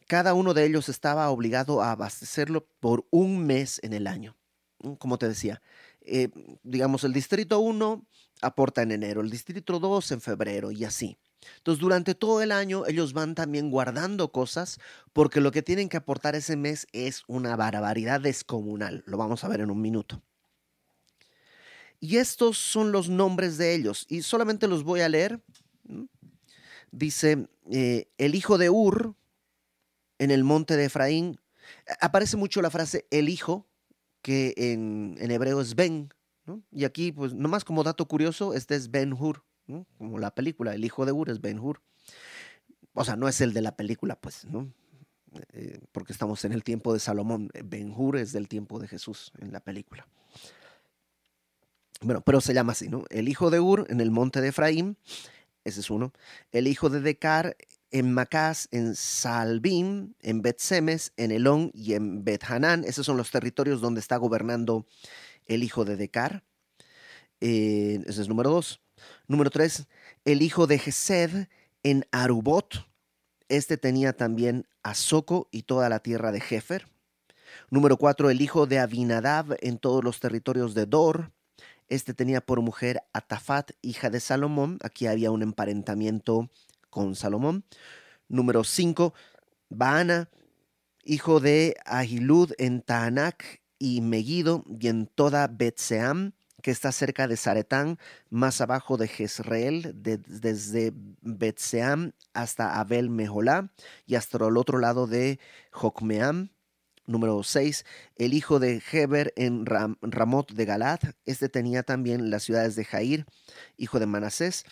cada 0.06 0.32
uno 0.34 0.54
de 0.54 0.66
ellos 0.66 0.88
estaba 0.88 1.28
obligado 1.28 1.82
a 1.82 1.90
abastecerlo 1.90 2.68
por 2.78 3.04
un 3.10 3.44
mes 3.44 3.80
en 3.82 3.94
el 3.94 4.06
año. 4.06 4.36
Como 5.00 5.18
te 5.18 5.26
decía, 5.26 5.60
eh, 6.02 6.28
digamos, 6.62 7.02
el 7.02 7.12
distrito 7.12 7.58
1 7.58 8.06
aporta 8.42 8.82
en 8.82 8.92
enero, 8.92 9.22
el 9.22 9.30
distrito 9.30 9.80
2 9.80 10.12
en 10.12 10.20
febrero 10.20 10.70
y 10.70 10.84
así. 10.84 11.18
Entonces, 11.56 11.80
durante 11.80 12.14
todo 12.14 12.42
el 12.42 12.52
año 12.52 12.86
ellos 12.86 13.12
van 13.12 13.34
también 13.34 13.70
guardando 13.70 14.30
cosas 14.32 14.78
porque 15.12 15.40
lo 15.40 15.52
que 15.52 15.62
tienen 15.62 15.88
que 15.88 15.96
aportar 15.96 16.34
ese 16.34 16.56
mes 16.56 16.86
es 16.92 17.22
una 17.26 17.56
barbaridad 17.56 18.20
descomunal. 18.20 19.02
Lo 19.06 19.16
vamos 19.16 19.44
a 19.44 19.48
ver 19.48 19.60
en 19.60 19.70
un 19.70 19.80
minuto. 19.80 20.22
Y 21.98 22.16
estos 22.16 22.56
son 22.56 22.92
los 22.92 23.08
nombres 23.08 23.58
de 23.58 23.74
ellos 23.74 24.06
y 24.08 24.22
solamente 24.22 24.68
los 24.68 24.84
voy 24.84 25.00
a 25.00 25.08
leer. 25.08 25.40
Dice, 26.90 27.48
eh, 27.70 28.08
el 28.18 28.34
hijo 28.34 28.58
de 28.58 28.70
Ur 28.70 29.14
en 30.18 30.30
el 30.30 30.44
monte 30.44 30.76
de 30.76 30.86
Efraín. 30.86 31.40
Aparece 32.00 32.36
mucho 32.36 32.62
la 32.62 32.70
frase 32.70 33.06
el 33.10 33.28
hijo, 33.28 33.66
que 34.22 34.54
en, 34.56 35.16
hebreo 35.18 35.60
es 35.60 35.74
Ben. 35.74 36.12
Y 36.72 36.84
aquí, 36.84 37.12
pues, 37.12 37.32
nomás 37.32 37.64
como 37.64 37.84
dato 37.84 38.06
curioso, 38.06 38.54
este 38.54 38.74
es 38.74 38.90
Ben 38.90 39.12
Hur 39.12 39.44
como 39.98 40.18
la 40.18 40.34
película, 40.34 40.74
el 40.74 40.84
hijo 40.84 41.06
de 41.06 41.12
Ur 41.12 41.30
es 41.30 41.40
Ben 41.40 41.58
Hur. 41.58 41.80
O 42.94 43.04
sea, 43.04 43.16
no 43.16 43.28
es 43.28 43.40
el 43.40 43.52
de 43.52 43.62
la 43.62 43.76
película, 43.76 44.16
pues, 44.20 44.44
¿no? 44.46 44.72
Eh, 45.52 45.80
porque 45.92 46.12
estamos 46.12 46.44
en 46.44 46.52
el 46.52 46.64
tiempo 46.64 46.92
de 46.92 46.98
Salomón. 47.00 47.50
Ben 47.64 47.92
Hur 47.96 48.16
es 48.16 48.32
del 48.32 48.48
tiempo 48.48 48.78
de 48.80 48.88
Jesús 48.88 49.32
en 49.38 49.52
la 49.52 49.60
película. 49.60 50.06
Bueno, 52.02 52.22
pero 52.22 52.40
se 52.40 52.54
llama 52.54 52.72
así, 52.72 52.88
¿no? 52.88 53.04
El 53.10 53.28
hijo 53.28 53.50
de 53.50 53.60
Ur 53.60 53.86
en 53.90 54.00
el 54.00 54.10
monte 54.10 54.40
de 54.40 54.48
Efraín, 54.48 54.96
ese 55.64 55.80
es 55.80 55.90
uno. 55.90 56.12
El 56.50 56.66
hijo 56.66 56.88
de 56.88 57.00
Decar 57.00 57.56
en 57.90 58.12
Macás, 58.12 58.68
en 58.70 58.94
Salbim, 58.94 60.14
en 60.20 60.42
Bet-Semes, 60.42 61.12
en 61.16 61.30
Elón 61.30 61.70
y 61.74 61.94
en 61.94 62.24
Bet-Hanán. 62.24 62.84
Esos 62.84 63.04
son 63.04 63.16
los 63.16 63.30
territorios 63.30 63.80
donde 63.80 64.00
está 64.00 64.16
gobernando 64.16 64.86
el 65.46 65.62
hijo 65.62 65.84
de 65.84 65.96
Decar. 65.96 66.42
Eh, 67.40 68.02
ese 68.06 68.22
es 68.22 68.28
número 68.28 68.50
dos. 68.50 68.80
Número 69.30 69.48
tres, 69.50 69.86
el 70.24 70.42
hijo 70.42 70.66
de 70.66 70.76
Gesed 70.76 71.46
en 71.84 72.04
Arubot. 72.10 72.84
Este 73.48 73.76
tenía 73.76 74.12
también 74.12 74.66
a 74.82 74.94
Soco 74.94 75.46
y 75.52 75.62
toda 75.62 75.88
la 75.88 76.00
tierra 76.00 76.32
de 76.32 76.40
Jefer. 76.40 76.88
Número 77.70 77.96
cuatro, 77.96 78.28
el 78.28 78.40
hijo 78.40 78.66
de 78.66 78.80
Abinadab 78.80 79.56
en 79.60 79.78
todos 79.78 80.02
los 80.02 80.18
territorios 80.18 80.74
de 80.74 80.86
Dor. 80.86 81.30
Este 81.86 82.12
tenía 82.12 82.40
por 82.40 82.60
mujer 82.60 83.04
a 83.12 83.20
Tafat, 83.20 83.70
hija 83.82 84.10
de 84.10 84.18
Salomón. 84.18 84.80
Aquí 84.82 85.06
había 85.06 85.30
un 85.30 85.42
emparentamiento 85.42 86.50
con 86.90 87.14
Salomón. 87.14 87.62
Número 88.26 88.64
cinco, 88.64 89.14
Baana, 89.68 90.28
hijo 91.04 91.38
de 91.38 91.76
Ahilud 91.84 92.50
en 92.58 92.82
Taanac 92.82 93.62
y 93.78 94.00
Megido 94.00 94.64
y 94.66 94.88
en 94.88 95.06
toda 95.06 95.46
Betseam 95.46 96.32
que 96.62 96.70
está 96.70 96.92
cerca 96.92 97.28
de 97.28 97.36
Zaretán, 97.36 97.98
más 98.28 98.60
abajo 98.60 98.96
de 98.96 99.08
Jezreel, 99.08 99.92
desde 99.94 100.92
Betseam 101.22 102.12
hasta 102.32 102.78
Abel 102.80 103.10
Meholá 103.10 103.72
y 104.06 104.14
hasta 104.14 104.38
el 104.46 104.56
otro 104.56 104.78
lado 104.78 105.06
de 105.06 105.38
Jocmeam. 105.72 106.50
Número 107.06 107.42
6, 107.42 107.84
el 108.16 108.34
hijo 108.34 108.60
de 108.60 108.80
Heber 108.92 109.32
en 109.34 109.66
Ramot 109.66 110.52
de 110.52 110.64
Galad. 110.64 111.00
Este 111.24 111.48
tenía 111.48 111.82
también 111.82 112.30
las 112.30 112.44
ciudades 112.44 112.76
de 112.76 112.84
Jair, 112.84 113.26
hijo 113.76 113.98
de 113.98 114.06
Manasés, 114.06 114.64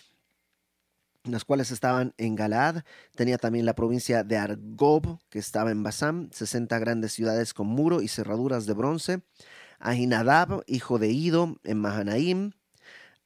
las 1.25 1.43
cuales 1.43 1.71
estaban 1.71 2.13
en 2.17 2.35
Galad. 2.35 2.83
Tenía 3.15 3.37
también 3.37 3.65
la 3.65 3.75
provincia 3.75 4.23
de 4.23 4.37
Argob, 4.37 5.19
que 5.29 5.39
estaba 5.39 5.71
en 5.71 5.83
Basam, 5.83 6.29
60 6.31 6.79
grandes 6.79 7.11
ciudades 7.11 7.53
con 7.53 7.67
muro 7.67 8.01
y 8.01 8.07
cerraduras 8.07 8.65
de 8.65 8.73
bronce. 8.73 9.21
Ahinadab, 9.79 10.63
hijo 10.67 10.99
de 10.99 11.09
Ido, 11.09 11.57
en 11.63 11.79
Mahanaim, 11.79 12.51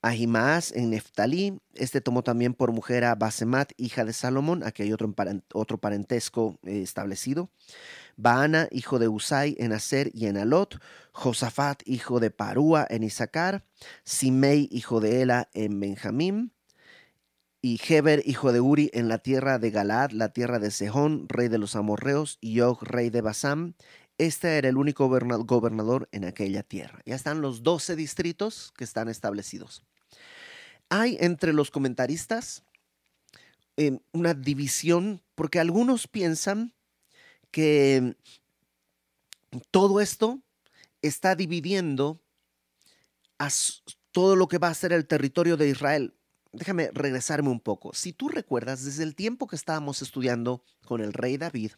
Ahimaas 0.03 0.73
en 0.73 0.89
Neftalí, 0.89 1.59
este 1.75 2.01
tomó 2.01 2.23
también 2.23 2.53
por 2.53 2.73
mujer 2.73 3.05
a 3.05 3.15
Basemat, 3.15 3.71
hija 3.77 4.03
de 4.03 4.11
Salomón, 4.11 4.63
aquí 4.63 4.83
hay 4.83 4.91
otro, 4.91 5.13
otro 5.53 5.77
parentesco 5.77 6.59
eh, 6.63 6.81
establecido, 6.81 7.49
Baana, 8.17 8.67
hijo 8.71 8.99
de 8.99 9.07
Usai 9.07 9.55
en 9.59 9.71
Aser 9.71 10.11
y 10.13 10.27
en 10.27 10.37
Alot, 10.37 10.79
Josafat, 11.13 11.81
hijo 11.85 12.19
de 12.19 12.31
Parúa 12.31 12.85
en 12.89 13.03
Isaacar, 13.03 13.63
Simei, 14.03 14.67
hijo 14.71 14.99
de 14.99 15.21
Ela 15.21 15.49
en 15.53 15.79
Benjamín, 15.79 16.51
y 17.65 17.79
Heber, 17.87 18.21
hijo 18.25 18.51
de 18.51 18.59
Uri, 18.59 18.89
en 18.93 19.07
la 19.07 19.19
tierra 19.19 19.57
de 19.57 19.71
Galad, 19.71 20.11
la 20.11 20.33
tierra 20.33 20.59
de 20.59 20.69
Sehón, 20.69 21.29
rey 21.29 21.47
de 21.47 21.57
los 21.57 21.77
amorreos, 21.77 22.37
y 22.41 22.59
Og, 22.59 22.83
rey 22.83 23.09
de 23.09 23.21
Basam, 23.21 23.75
este 24.17 24.57
era 24.57 24.69
el 24.69 24.77
único 24.77 25.07
gobernador 25.07 26.07
en 26.11 26.25
aquella 26.25 26.63
tierra. 26.63 27.01
Ya 27.05 27.15
están 27.15 27.41
los 27.41 27.63
12 27.63 27.95
distritos 27.95 28.71
que 28.77 28.83
están 28.83 29.09
establecidos. 29.09 29.83
Hay 30.89 31.17
entre 31.19 31.53
los 31.53 31.71
comentaristas 31.71 32.63
em, 33.77 33.99
una 34.11 34.33
división 34.33 35.21
porque 35.35 35.59
algunos 35.59 36.07
piensan 36.07 36.73
que 37.51 38.15
todo 39.71 39.99
esto 40.01 40.41
está 41.01 41.35
dividiendo 41.35 42.21
a 43.39 43.49
todo 44.11 44.35
lo 44.35 44.47
que 44.47 44.57
va 44.57 44.69
a 44.69 44.73
ser 44.73 44.93
el 44.93 45.07
territorio 45.07 45.57
de 45.57 45.69
Israel. 45.69 46.15
Déjame 46.51 46.91
regresarme 46.93 47.49
un 47.49 47.59
poco. 47.59 47.93
Si 47.93 48.13
tú 48.13 48.29
recuerdas, 48.29 48.83
desde 48.83 49.03
el 49.03 49.15
tiempo 49.15 49.47
que 49.47 49.55
estábamos 49.55 50.01
estudiando 50.01 50.63
con 50.85 51.01
el 51.01 51.13
rey 51.13 51.37
David, 51.37 51.71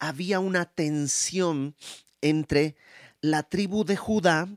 había 0.00 0.40
una 0.40 0.64
tensión 0.64 1.76
entre 2.20 2.74
la 3.20 3.44
tribu 3.44 3.84
de 3.84 3.96
Judá 3.96 4.48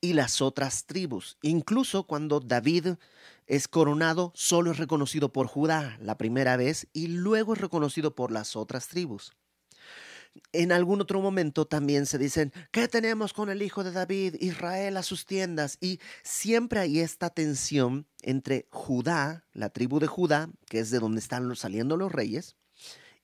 y 0.00 0.12
las 0.12 0.40
otras 0.40 0.84
tribus. 0.84 1.38
Incluso 1.42 2.04
cuando 2.04 2.40
David 2.40 2.94
es 3.46 3.68
coronado, 3.68 4.32
solo 4.34 4.70
es 4.70 4.78
reconocido 4.78 5.32
por 5.32 5.46
Judá 5.46 5.98
la 6.00 6.16
primera 6.18 6.56
vez 6.56 6.86
y 6.92 7.08
luego 7.08 7.54
es 7.54 7.60
reconocido 7.60 8.14
por 8.14 8.30
las 8.30 8.54
otras 8.54 8.88
tribus. 8.88 9.32
En 10.52 10.72
algún 10.72 11.00
otro 11.00 11.20
momento 11.20 11.66
también 11.66 12.06
se 12.06 12.16
dicen, 12.16 12.52
¿qué 12.70 12.88
tenemos 12.88 13.32
con 13.34 13.50
el 13.50 13.60
hijo 13.60 13.84
de 13.84 13.92
David? 13.92 14.36
Israel 14.40 14.96
a 14.96 15.02
sus 15.02 15.26
tiendas. 15.26 15.76
Y 15.80 16.00
siempre 16.22 16.80
hay 16.80 17.00
esta 17.00 17.28
tensión 17.28 18.06
entre 18.22 18.66
Judá, 18.70 19.44
la 19.52 19.68
tribu 19.68 20.00
de 20.00 20.06
Judá, 20.06 20.48
que 20.66 20.78
es 20.78 20.90
de 20.90 21.00
donde 21.00 21.20
están 21.20 21.54
saliendo 21.54 21.98
los 21.98 22.12
reyes, 22.12 22.56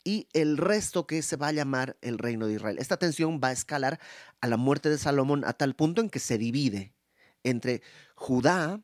y 0.09 0.27
el 0.33 0.57
resto 0.57 1.07
que 1.07 1.21
se 1.21 1.37
va 1.37 1.49
a 1.49 1.53
llamar 1.53 1.99
el 2.01 2.17
reino 2.17 2.47
de 2.47 2.55
Israel. 2.55 2.79
Esta 2.79 2.97
tensión 2.97 3.43
va 3.45 3.49
a 3.49 3.53
escalar 3.53 4.01
a 4.41 4.47
la 4.47 4.57
muerte 4.57 4.89
de 4.89 4.97
Salomón 4.97 5.45
a 5.45 5.53
tal 5.53 5.77
punto 5.77 6.01
en 6.01 6.09
que 6.09 6.19
se 6.19 6.39
divide 6.39 6.95
entre 7.45 7.83
Judá 8.15 8.81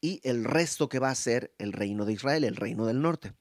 y 0.00 0.20
el 0.24 0.42
resto 0.42 0.88
que 0.88 0.98
va 0.98 1.10
a 1.10 1.14
ser 1.14 1.54
el 1.58 1.72
reino 1.72 2.04
de 2.04 2.14
Israel, 2.14 2.42
el 2.42 2.56
reino 2.56 2.86
del 2.86 3.00
norte. 3.00 3.34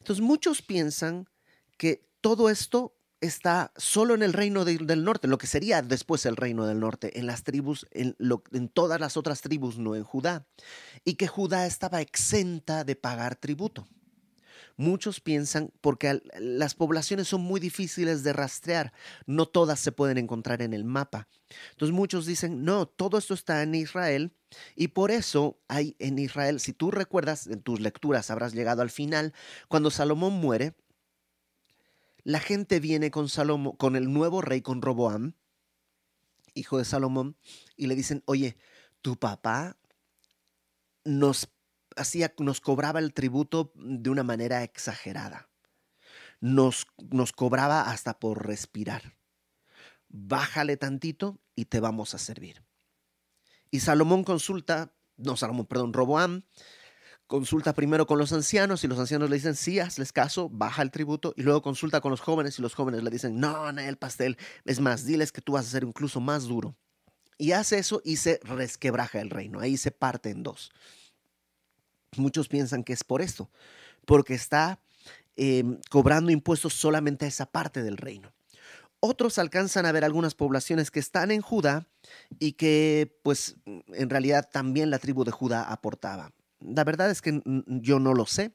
Entonces 0.00 0.22
muchos 0.22 0.60
piensan 0.60 1.30
que 1.78 2.10
todo 2.20 2.50
esto 2.50 2.94
está 3.22 3.72
solo 3.78 4.14
en 4.14 4.22
el 4.22 4.34
reino 4.34 4.66
del 4.66 5.02
norte, 5.02 5.28
lo 5.28 5.38
que 5.38 5.46
sería 5.46 5.80
después 5.80 6.26
el 6.26 6.36
reino 6.36 6.66
del 6.66 6.78
norte, 6.78 7.18
en 7.18 7.26
las 7.26 7.42
tribus, 7.42 7.86
en, 7.90 8.68
todas 8.68 9.00
las 9.00 9.16
otras 9.16 9.40
tribus, 9.40 9.78
no 9.78 9.96
en 9.96 10.04
Judá, 10.04 10.46
y 11.06 11.14
que 11.14 11.26
Judá 11.26 11.64
estaba 11.64 12.02
exenta 12.02 12.84
de 12.84 12.96
pagar 12.96 13.34
tributo. 13.34 13.88
Muchos 14.76 15.20
piensan, 15.20 15.70
porque 15.80 16.20
las 16.38 16.74
poblaciones 16.74 17.28
son 17.28 17.42
muy 17.42 17.60
difíciles 17.60 18.24
de 18.24 18.32
rastrear, 18.32 18.92
no 19.26 19.46
todas 19.46 19.78
se 19.78 19.92
pueden 19.92 20.18
encontrar 20.18 20.62
en 20.62 20.74
el 20.74 20.84
mapa. 20.84 21.28
Entonces 21.70 21.94
muchos 21.94 22.26
dicen, 22.26 22.64
no, 22.64 22.86
todo 22.86 23.18
esto 23.18 23.34
está 23.34 23.62
en 23.62 23.74
Israel 23.74 24.32
y 24.74 24.88
por 24.88 25.10
eso 25.10 25.58
hay 25.68 25.94
en 25.98 26.18
Israel, 26.18 26.58
si 26.58 26.72
tú 26.72 26.90
recuerdas 26.90 27.46
en 27.46 27.62
tus 27.62 27.80
lecturas, 27.80 28.30
habrás 28.30 28.52
llegado 28.52 28.82
al 28.82 28.90
final, 28.90 29.32
cuando 29.68 29.90
Salomón 29.90 30.34
muere, 30.34 30.74
la 32.24 32.40
gente 32.40 32.80
viene 32.80 33.10
con 33.10 33.28
Salomón, 33.28 33.76
con 33.76 33.96
el 33.96 34.12
nuevo 34.12 34.40
rey, 34.40 34.62
con 34.62 34.82
Roboam, 34.82 35.34
hijo 36.54 36.78
de 36.78 36.84
Salomón, 36.84 37.36
y 37.76 37.86
le 37.86 37.94
dicen, 37.94 38.22
oye, 38.26 38.56
tu 39.02 39.16
papá 39.16 39.76
nos 41.04 41.48
hacía, 41.96 42.32
nos 42.38 42.60
cobraba 42.60 42.98
el 43.00 43.12
tributo 43.12 43.72
de 43.74 44.10
una 44.10 44.22
manera 44.22 44.62
exagerada. 44.62 45.48
Nos, 46.40 46.86
nos 47.10 47.32
cobraba 47.32 47.90
hasta 47.90 48.18
por 48.18 48.46
respirar. 48.46 49.16
Bájale 50.08 50.76
tantito 50.76 51.40
y 51.54 51.66
te 51.66 51.80
vamos 51.80 52.14
a 52.14 52.18
servir. 52.18 52.62
Y 53.70 53.80
Salomón 53.80 54.24
consulta, 54.24 54.94
no 55.16 55.36
Salomón, 55.36 55.66
perdón, 55.66 55.92
Roboam, 55.92 56.42
consulta 57.26 57.74
primero 57.74 58.06
con 58.06 58.18
los 58.18 58.32
ancianos 58.32 58.84
y 58.84 58.86
los 58.86 58.98
ancianos 58.98 59.30
le 59.30 59.36
dicen, 59.36 59.54
sí, 59.54 59.80
hazles 59.80 60.12
caso, 60.12 60.48
baja 60.48 60.82
el 60.82 60.90
tributo, 60.90 61.34
y 61.36 61.42
luego 61.42 61.62
consulta 61.62 62.00
con 62.00 62.10
los 62.10 62.20
jóvenes 62.20 62.58
y 62.58 62.62
los 62.62 62.74
jóvenes 62.74 63.02
le 63.02 63.10
dicen, 63.10 63.40
no, 63.40 63.72
no, 63.72 63.80
el 63.80 63.96
pastel, 63.96 64.38
es 64.64 64.80
más, 64.80 65.04
diles 65.04 65.32
que 65.32 65.40
tú 65.40 65.52
vas 65.52 65.66
a 65.66 65.70
ser 65.70 65.84
incluso 65.84 66.20
más 66.20 66.44
duro. 66.44 66.76
Y 67.36 67.52
hace 67.52 67.78
eso 67.78 68.00
y 68.04 68.16
se 68.16 68.38
resquebraja 68.44 69.20
el 69.20 69.30
reino, 69.30 69.60
ahí 69.60 69.76
se 69.76 69.90
parte 69.90 70.30
en 70.30 70.42
dos. 70.42 70.70
Muchos 72.18 72.48
piensan 72.48 72.84
que 72.84 72.92
es 72.92 73.04
por 73.04 73.22
esto, 73.22 73.50
porque 74.06 74.34
está 74.34 74.80
em, 75.36 75.78
cobrando 75.90 76.30
impuestos 76.30 76.74
solamente 76.74 77.24
a 77.24 77.28
esa 77.28 77.46
parte 77.46 77.82
del 77.82 77.96
reino. 77.96 78.32
Otros 79.06 79.38
alcanzan 79.38 79.84
a 79.84 79.92
ver 79.92 80.02
algunas 80.02 80.34
poblaciones 80.34 80.90
que 80.90 80.98
están 80.98 81.30
en 81.30 81.42
Judá 81.42 81.86
y 82.38 82.52
que 82.52 83.18
pues 83.22 83.56
en 83.66 84.08
realidad 84.08 84.48
también 84.50 84.88
la 84.88 84.98
tribu 84.98 85.24
de 85.24 85.30
Judá 85.30 85.70
aportaba. 85.70 86.32
La 86.60 86.84
verdad 86.84 87.10
es 87.10 87.20
que 87.20 87.42
yo 87.66 88.00
no 88.00 88.14
lo 88.14 88.24
sé. 88.24 88.54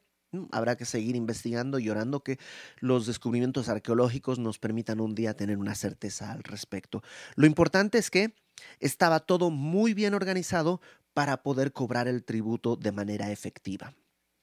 Habrá 0.51 0.75
que 0.75 0.85
seguir 0.85 1.15
investigando 1.15 1.77
y 1.77 1.89
orando 1.89 2.23
que 2.23 2.39
los 2.79 3.05
descubrimientos 3.05 3.69
arqueológicos 3.69 4.39
nos 4.39 4.57
permitan 4.57 4.99
un 4.99 5.13
día 5.13 5.35
tener 5.35 5.57
una 5.57 5.75
certeza 5.75 6.31
al 6.31 6.43
respecto. 6.43 7.03
Lo 7.35 7.45
importante 7.45 7.99
es 7.99 8.09
que 8.09 8.33
estaba 8.79 9.19
todo 9.19 9.51
muy 9.51 9.93
bien 9.93 10.13
organizado 10.13 10.81
para 11.13 11.43
poder 11.43 11.71
cobrar 11.73 12.07
el 12.07 12.23
tributo 12.23 12.75
de 12.75 12.91
manera 12.91 13.31
efectiva. 13.31 13.93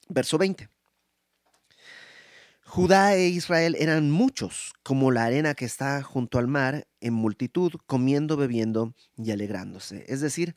Verso 0.08 0.38
20. 0.38 0.68
Judá 2.64 3.14
e 3.14 3.28
Israel 3.28 3.76
eran 3.78 4.10
muchos, 4.10 4.74
como 4.82 5.12
la 5.12 5.24
arena 5.24 5.54
que 5.54 5.64
está 5.64 6.02
junto 6.02 6.38
al 6.38 6.48
mar, 6.48 6.88
en 7.00 7.14
multitud, 7.14 7.72
comiendo, 7.86 8.36
bebiendo 8.36 8.94
y 9.16 9.30
alegrándose. 9.30 10.04
Es 10.08 10.20
decir, 10.20 10.54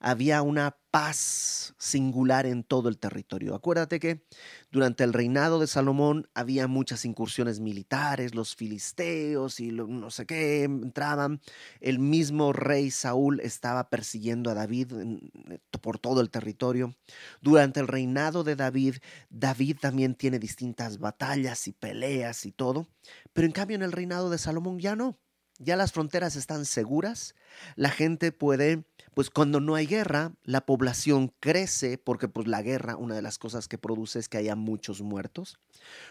había 0.00 0.42
una 0.42 0.76
paz 0.90 1.74
singular 1.78 2.44
en 2.44 2.64
todo 2.64 2.90
el 2.90 2.98
territorio. 2.98 3.54
Acuérdate 3.54 3.98
que 3.98 4.24
durante 4.70 5.04
el 5.04 5.12
reinado 5.12 5.58
de 5.58 5.66
Salomón 5.66 6.28
había 6.34 6.66
muchas 6.66 7.04
incursiones 7.04 7.60
militares, 7.60 8.34
los 8.34 8.54
filisteos 8.54 9.58
y 9.60 9.72
no 9.72 10.10
sé 10.10 10.26
qué 10.26 10.64
entraban. 10.64 11.40
El 11.80 11.98
mismo 11.98 12.52
rey 12.52 12.90
Saúl 12.90 13.40
estaba 13.40 13.88
persiguiendo 13.88 14.50
a 14.50 14.54
David 14.54 14.92
eh, 14.92 15.58
por 15.80 15.98
todo 15.98 16.20
el 16.20 16.30
territorio. 16.30 16.94
Durante 17.40 17.80
el 17.80 17.88
reinado 17.88 18.44
de 18.44 18.56
David, 18.56 18.96
David 19.30 19.78
también 19.80 20.14
tiene 20.14 20.38
distintas 20.38 20.98
batallas 20.98 21.68
y 21.68 21.72
peleas 21.72 22.44
y 22.44 22.52
todo. 22.52 22.86
Pero 23.32 23.46
en 23.46 23.52
cambio 23.52 23.76
en 23.76 23.82
el 23.82 23.92
reinado 23.92 24.30
de 24.30 24.38
Salomón 24.38 24.78
ya 24.78 24.94
no 24.94 25.18
ya 25.62 25.76
las 25.76 25.92
fronteras 25.92 26.36
están 26.36 26.64
seguras, 26.64 27.34
la 27.76 27.90
gente 27.90 28.32
puede, 28.32 28.84
pues 29.14 29.30
cuando 29.30 29.60
no 29.60 29.74
hay 29.74 29.86
guerra, 29.86 30.32
la 30.42 30.66
población 30.66 31.32
crece 31.40 31.98
porque 31.98 32.28
pues 32.28 32.48
la 32.48 32.62
guerra, 32.62 32.96
una 32.96 33.14
de 33.14 33.22
las 33.22 33.38
cosas 33.38 33.68
que 33.68 33.78
produce 33.78 34.18
es 34.18 34.28
que 34.28 34.38
haya 34.38 34.56
muchos 34.56 35.02
muertos, 35.02 35.58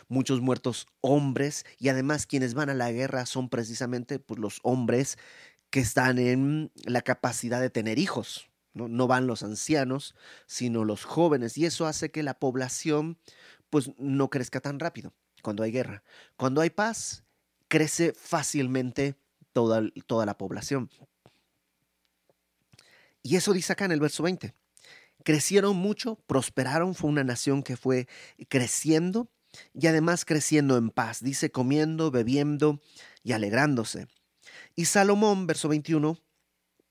muchos 0.07 0.41
muertos 0.41 0.87
hombres 1.01 1.65
y 1.79 1.89
además 1.89 2.25
quienes 2.25 2.53
van 2.53 2.69
a 2.69 2.73
la 2.73 2.91
guerra 2.91 3.25
son 3.25 3.49
precisamente 3.49 4.19
pues 4.19 4.39
los 4.39 4.59
hombres 4.63 5.17
que 5.69 5.81
están 5.81 6.17
en 6.17 6.71
la 6.85 7.01
capacidad 7.01 7.59
de 7.59 7.69
tener 7.69 7.99
hijos, 7.99 8.49
¿no? 8.73 8.87
no 8.87 9.07
van 9.07 9.27
los 9.27 9.43
ancianos, 9.43 10.15
sino 10.45 10.85
los 10.85 11.03
jóvenes 11.03 11.57
y 11.57 11.65
eso 11.65 11.87
hace 11.87 12.11
que 12.11 12.23
la 12.23 12.39
población 12.39 13.17
pues 13.69 13.91
no 13.97 14.29
crezca 14.29 14.59
tan 14.59 14.79
rápido 14.79 15.13
cuando 15.41 15.63
hay 15.63 15.71
guerra. 15.71 16.03
Cuando 16.37 16.61
hay 16.61 16.69
paz, 16.69 17.23
crece 17.67 18.13
fácilmente 18.13 19.15
toda, 19.53 19.83
toda 20.07 20.25
la 20.25 20.37
población. 20.37 20.89
Y 23.23 23.35
eso 23.35 23.53
dice 23.53 23.73
acá 23.73 23.85
en 23.85 23.91
el 23.91 23.99
verso 23.99 24.23
20. 24.23 24.53
Crecieron 25.23 25.77
mucho, 25.77 26.15
prosperaron, 26.25 26.95
fue 26.95 27.09
una 27.09 27.23
nación 27.23 27.61
que 27.61 27.77
fue 27.77 28.07
creciendo 28.49 29.29
y 29.73 29.87
además 29.87 30.25
creciendo 30.25 30.77
en 30.77 30.89
paz, 30.89 31.23
dice 31.23 31.51
comiendo, 31.51 32.09
bebiendo 32.09 32.81
y 33.23 33.33
alegrándose. 33.33 34.07
Y 34.75 34.85
Salomón, 34.85 35.45
verso 35.47 35.67
21, 35.69 36.17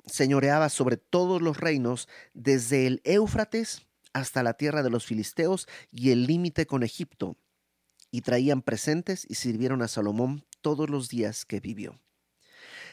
señoreaba 0.06 0.68
sobre 0.68 0.96
todos 0.96 1.42
los 1.42 1.56
reinos, 1.56 2.08
desde 2.34 2.86
el 2.86 3.00
Éufrates 3.04 3.86
hasta 4.12 4.42
la 4.42 4.54
tierra 4.54 4.82
de 4.82 4.90
los 4.90 5.06
filisteos 5.06 5.68
y 5.90 6.10
el 6.10 6.26
límite 6.26 6.66
con 6.66 6.82
Egipto, 6.82 7.36
y 8.10 8.22
traían 8.22 8.62
presentes 8.62 9.24
y 9.28 9.36
sirvieron 9.36 9.82
a 9.82 9.88
Salomón 9.88 10.44
todos 10.60 10.90
los 10.90 11.08
días 11.08 11.44
que 11.44 11.60
vivió. 11.60 11.98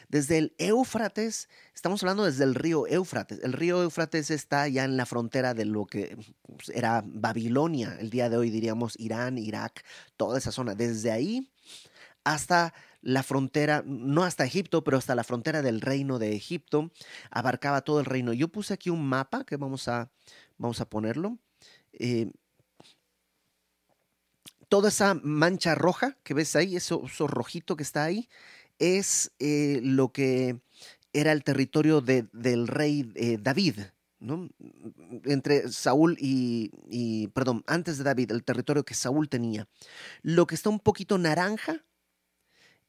Desde 0.08 0.38
el 0.38 0.54
Éufrates, 0.58 1.48
estamos 1.74 2.02
hablando 2.02 2.24
desde 2.24 2.44
el 2.44 2.54
río 2.54 2.86
Éufrates. 2.86 3.40
El 3.42 3.52
río 3.52 3.82
Éufrates 3.82 4.30
está 4.30 4.66
ya 4.68 4.84
en 4.84 4.96
la 4.96 5.04
frontera 5.04 5.52
de 5.52 5.66
lo 5.66 5.84
que 5.84 6.16
pues, 6.56 6.70
era 6.70 7.02
Babilonia. 7.04 7.96
El 8.00 8.08
día 8.08 8.30
de 8.30 8.38
hoy 8.38 8.50
diríamos 8.50 8.98
Irán, 8.98 9.36
Irak, 9.36 9.84
toda 10.16 10.38
esa 10.38 10.50
zona. 10.50 10.74
Desde 10.74 11.10
ahí 11.10 11.50
hasta 12.24 12.74
la 13.00 13.22
frontera, 13.22 13.82
no 13.86 14.24
hasta 14.24 14.44
Egipto, 14.44 14.82
pero 14.82 14.96
hasta 14.98 15.14
la 15.14 15.24
frontera 15.24 15.62
del 15.62 15.80
reino 15.80 16.18
de 16.18 16.34
Egipto, 16.34 16.90
abarcaba 17.30 17.82
todo 17.82 18.00
el 18.00 18.06
reino. 18.06 18.32
Yo 18.32 18.48
puse 18.48 18.74
aquí 18.74 18.90
un 18.90 19.06
mapa 19.06 19.44
que 19.44 19.56
vamos 19.56 19.88
a, 19.88 20.10
vamos 20.56 20.80
a 20.80 20.88
ponerlo. 20.88 21.38
Eh, 21.92 22.30
toda 24.68 24.88
esa 24.88 25.14
mancha 25.14 25.74
roja 25.74 26.16
que 26.22 26.34
ves 26.34 26.54
ahí, 26.56 26.76
eso, 26.76 27.02
eso, 27.06 27.26
rojito 27.26 27.76
que 27.76 27.82
está 27.82 28.04
ahí, 28.04 28.28
es 28.78 29.32
eh, 29.38 29.80
lo 29.82 30.12
que 30.12 30.60
era 31.12 31.32
el 31.32 31.42
territorio 31.42 32.00
del 32.00 32.68
rey 32.68 33.10
eh, 33.14 33.38
David, 33.40 33.80
¿no? 34.20 34.48
Entre 35.24 35.70
Saúl 35.70 36.16
y, 36.20 37.28
perdón, 37.28 37.64
antes 37.66 37.98
de 37.98 38.04
David, 38.04 38.30
el 38.30 38.44
territorio 38.44 38.84
que 38.84 38.94
Saúl 38.94 39.28
tenía. 39.28 39.68
Lo 40.22 40.46
que 40.46 40.54
está 40.54 40.70
un 40.70 40.80
poquito 40.80 41.18
naranja 41.18 41.84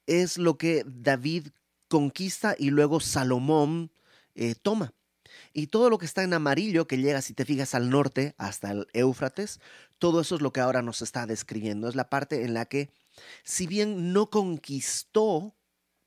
es 0.06 0.38
lo 0.38 0.58
que 0.58 0.84
David 0.86 1.49
conquista 1.88 2.56
y 2.58 2.71
luego 2.71 2.99
Salomón 2.99 3.91
eh, 4.36 4.56
toma. 4.56 4.93
Y 5.54 5.67
todo 5.67 5.89
lo 5.89 5.97
que 5.97 6.06
está 6.06 6.23
en 6.23 6.34
amarillo, 6.34 6.88
que 6.88 6.97
llega, 6.97 7.21
si 7.21 7.34
te 7.34 7.45
fijas, 7.45 7.75
al 7.75 7.89
norte 7.89 8.34
hasta 8.38 8.71
el 8.71 8.88
Éufrates, 8.93 9.60
todo 9.97 10.21
eso 10.21 10.36
es 10.36 10.41
lo 10.41 10.52
que 10.52 10.60
ahora 10.60 10.82
nos 10.82 11.02
está 11.02 11.25
describiendo. 11.25 11.88
Es 11.88 11.95
la 11.95 12.10
parte 12.10 12.43
en 12.43 12.54
la 12.54 12.65
que, 12.65 12.91
si 13.43 13.67
bien 13.67 14.13
no 14.13 14.30
conquistó 14.30 15.56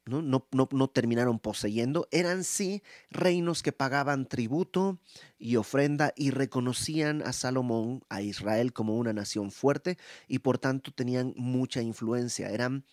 ¿no? 0.04 0.22
No, 0.22 0.88
terminaron 0.88 1.38
poseyendo, 1.38 2.08
eran 2.10 2.44
sí 2.44 2.82
reinos 3.10 3.62
que 3.62 3.72
pagaban 3.72 4.26
tributo 4.26 4.98
y 5.38 5.56
ofrenda 5.56 6.12
y 6.16 6.30
reconocían 6.30 7.22
a 7.22 7.32
Salomón, 7.32 8.02
a 8.08 8.22
Israel, 8.22 8.72
como 8.72 8.96
una 8.96 9.12
nación 9.12 9.50
fuerte 9.50 9.98
y 10.28 10.40
por 10.40 10.58
tanto 10.58 10.92
tenían 10.92 11.34
mucha 11.36 11.82
influencia. 11.82 12.50
Eran, 12.50 12.84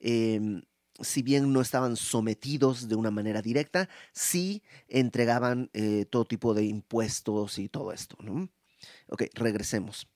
em, 0.00 0.62
si 1.00 1.22
bien 1.22 1.52
no 1.52 1.60
estaban 1.60 1.96
sometidos 1.96 2.88
de 2.88 2.96
una 2.96 3.10
manera 3.10 3.40
directa, 3.40 3.88
sí 4.12 4.62
entregaban 4.88 5.70
eh, 5.72 6.04
todo 6.10 6.24
tipo 6.24 6.54
de 6.54 6.64
impuestos 6.64 7.58
y 7.58 7.68
todo 7.68 7.92
esto. 7.92 8.16
¿no? 8.20 8.48
Ok, 9.08 9.24
regresemos. 9.34 10.08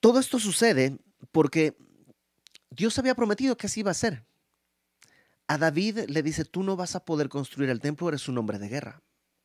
Todo 0.00 0.20
esto 0.20 0.38
sucede 0.38 0.98
porque 1.32 1.76
Dios 2.74 2.98
había 2.98 3.14
prometido 3.14 3.56
que 3.56 3.66
así 3.66 3.80
iba 3.80 3.90
a 3.90 3.94
ser. 3.94 4.24
A 5.46 5.58
David 5.58 6.00
le 6.08 6.22
dice, 6.22 6.44
tú 6.44 6.62
no 6.62 6.76
vas 6.76 6.96
a 6.96 7.04
poder 7.04 7.28
construir 7.28 7.70
el 7.70 7.80
templo, 7.80 8.08
eres 8.08 8.28
un 8.28 8.38
hombre 8.38 8.58
de 8.58 8.68
guerra, 8.68 9.02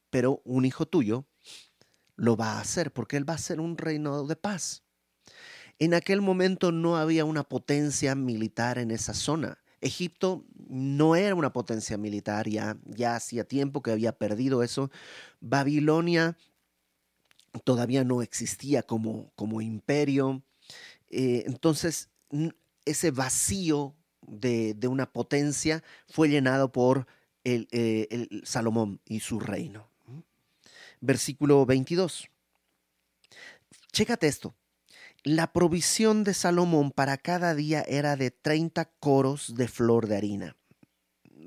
pero 0.10 0.42
un 0.46 0.66
hijo 0.66 0.86
tuyo 0.88 1.26
lo 2.16 2.36
va 2.36 2.54
a 2.54 2.62
hacer 2.62 2.92
porque 2.92 3.18
él 3.18 3.30
va 3.30 3.34
a 3.34 3.38
ser 3.40 3.60
un 3.60 3.78
reino 3.78 4.26
de 4.26 4.36
paz. 4.36 4.84
En 5.78 5.94
aquel 5.94 6.22
momento 6.22 6.72
no 6.72 6.98
había 6.98 7.26
una 7.26 7.44
potencia 7.44 8.16
militar 8.16 8.78
en 8.78 8.92
esa 8.92 9.14
zona. 9.14 9.60
Egipto 9.82 10.46
no 10.68 11.16
era 11.16 11.36
una 11.36 11.54
potencia 11.54 11.98
militar, 11.98 12.50
ya, 12.50 12.78
ya 12.86 13.16
hacía 13.16 13.46
tiempo 13.46 13.82
que 13.82 13.92
había 13.92 14.12
perdido 14.12 14.64
eso. 14.64 14.92
Babilonia 15.40 16.38
todavía 17.64 18.04
no 18.04 18.22
existía 18.22 18.84
como, 18.84 19.32
como 19.36 19.62
imperio. 19.62 20.44
Eh, 21.10 21.44
entonces, 21.48 22.10
ese 22.90 23.12
vacío 23.12 23.96
de, 24.26 24.76
una 24.88 25.12
potencia 25.12 25.84
fue 26.08 26.30
llenado 26.30 26.72
por 26.72 27.08
el, 27.44 27.68
eh, 27.72 28.08
el, 28.12 28.44
Salomón 28.46 29.02
y 29.06 29.22
su 29.22 29.40
reino. 29.40 29.90
Versículo 31.02 31.66
22. 31.66 32.30
Chécate 33.92 34.28
esto. 34.28 34.56
La 35.24 35.52
provisión 35.52 36.24
de 36.24 36.34
Salomón 36.34 36.92
para 36.92 37.18
cada 37.18 37.54
día 37.56 37.82
era 37.88 38.16
de 38.16 38.32
30 38.32 38.86
coros 39.00 39.56
de 39.56 39.68
flor 39.68 40.08
de 40.08 40.18
harina. 40.18 40.56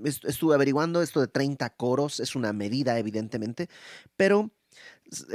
Estuve 0.05 0.55
averiguando 0.55 1.01
esto 1.01 1.21
de 1.21 1.29
30 1.29 1.71
coros, 1.71 2.21
es 2.21 2.35
una 2.35 2.53
medida 2.53 2.99
evidentemente, 2.99 3.69
pero 4.17 4.51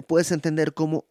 puedes 0.07 0.31
entender 0.31 0.73
como 0.73 1.05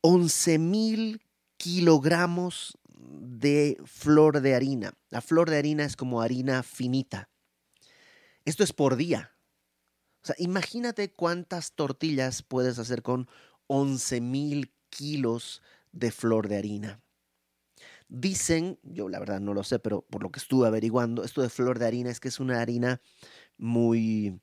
11 0.00 0.58
mil 0.58 1.22
kilogramos 1.56 2.78
de 2.96 3.78
flor 3.84 4.40
de 4.40 4.54
harina. 4.54 4.94
La 5.10 5.20
flor 5.20 5.50
de 5.50 5.58
harina 5.58 5.84
es 5.84 5.96
como 5.96 6.22
harina 6.22 6.62
finita. 6.62 7.28
Esto 8.44 8.64
es 8.64 8.72
por 8.72 8.96
día. 8.96 9.32
O 10.22 10.26
sea, 10.26 10.36
imagínate 10.38 11.12
cuántas 11.12 11.72
tortillas 11.72 12.42
puedes 12.42 12.78
hacer 12.78 13.02
con 13.02 13.28
11 13.68 14.20
mil 14.20 14.72
kilos 14.90 15.62
de 15.92 16.10
flor 16.10 16.48
de 16.48 16.56
harina. 16.56 17.00
Dicen, 18.08 18.78
yo 18.82 19.08
la 19.08 19.18
verdad 19.18 19.40
no 19.40 19.52
lo 19.52 19.64
sé, 19.64 19.78
pero 19.78 20.02
por 20.02 20.22
lo 20.22 20.30
que 20.30 20.38
estuve 20.38 20.66
averiguando, 20.66 21.24
esto 21.24 21.42
de 21.42 21.48
flor 21.48 21.78
de 21.78 21.86
harina 21.86 22.10
es 22.10 22.20
que 22.20 22.28
es 22.28 22.38
una 22.38 22.60
harina 22.60 23.00
muy, 23.58 24.40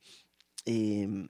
em, 0.65 1.29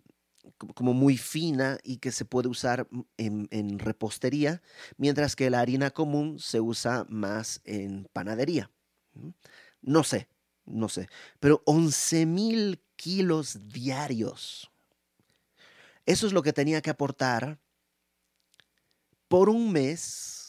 como 0.76 0.94
muy 0.94 1.18
fina 1.18 1.78
y 1.84 1.98
que 1.98 2.12
se 2.12 2.26
puede 2.26 2.48
usar 2.48 2.88
en, 3.18 3.48
en, 3.52 3.80
repostería, 3.80 4.62
mientras 4.98 5.36
que 5.36 5.50
la 5.50 5.60
harina 5.60 5.92
común 5.92 6.40
se 6.40 6.60
usa 6.60 7.06
más 7.10 7.62
en 7.66 8.08
panadería. 8.14 8.72
No 9.82 10.04
sé, 10.04 10.28
no 10.66 10.90
sé, 10.90 11.08
pero 11.40 11.62
11 11.66 12.26
mil 12.26 12.82
kilos 12.96 13.70
diarios. 13.70 14.72
Eso 16.06 16.28
es 16.28 16.34
lo 16.34 16.42
que 16.42 16.54
tenía 16.54 16.82
que 16.82 16.90
aportar 16.90 17.60
por 19.28 19.50
un 19.50 19.72
mes 19.72 20.43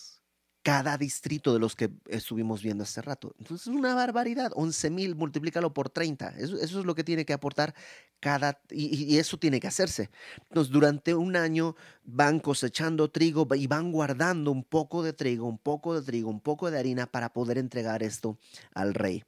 cada 0.64 0.96
distrito 0.96 1.53
de 1.53 1.61
los 1.61 1.77
que 1.77 1.90
estuvimos 2.09 2.62
viendo 2.62 2.85
hace 2.85 3.03
rato. 3.03 3.35
Entonces 3.38 3.66
es 3.66 3.74
una 3.74 3.94
barbaridad. 3.94 4.50
11 4.55 4.88
mil, 4.88 5.14
multiplícalo 5.14 5.74
por 5.74 5.90
30. 5.90 6.38
Eso, 6.38 6.57
es 6.57 6.72
lo 6.72 6.94
que 6.94 7.05
tiene 7.05 7.27
que 7.27 7.35
aportar 7.35 7.74
cada, 8.18 8.59
y, 8.70 9.18
eso 9.18 9.37
tiene 9.37 9.61
que 9.61 9.66
hacerse. 9.66 10.09
Entonces 10.48 10.72
durante 10.72 11.14
un 11.14 11.37
año 11.37 11.77
van 12.03 12.40
cosechando 12.40 13.11
trigo 13.11 13.46
y 13.55 13.66
van 13.66 13.92
guardando 13.92 14.50
un 14.50 14.64
poco 14.64 15.03
de 15.03 15.12
trigo, 15.12 15.46
un 15.46 15.59
poco 15.59 16.00
de 16.00 16.05
trigo, 16.05 16.31
un 16.31 16.40
poco 16.40 16.70
de 16.70 16.79
harina 16.79 17.07
para 17.07 17.35
poder 17.35 17.59
entregar 17.59 18.03
esto 18.03 18.38
al 18.72 18.94
rey. 18.94 19.22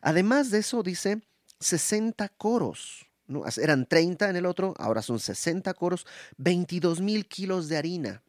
Además 0.00 0.50
de 0.50 0.60
eso, 0.60 0.82
dice 0.82 1.20
60 1.60 2.30
coros. 2.30 3.04
¿no? 3.26 3.42
Eran 3.60 3.84
30 3.84 4.30
en 4.30 4.36
el 4.36 4.46
otro, 4.46 4.72
ahora 4.78 5.02
son 5.02 5.20
60 5.20 5.74
coros, 5.74 6.06
22 6.38 7.02
mil 7.02 7.28
kilos 7.28 7.68
de 7.68 7.76
harina 7.76 8.22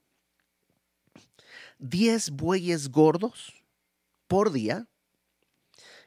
10 1.80 2.32
bueyes 2.32 2.90
gordos 2.90 3.54
por 4.28 4.52
día, 4.52 4.88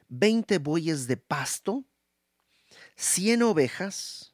20 0.07 0.59
bueyes 0.59 1.07
de 1.07 1.17
pasto, 1.17 1.83
100 2.95 3.43
ovejas, 3.43 4.33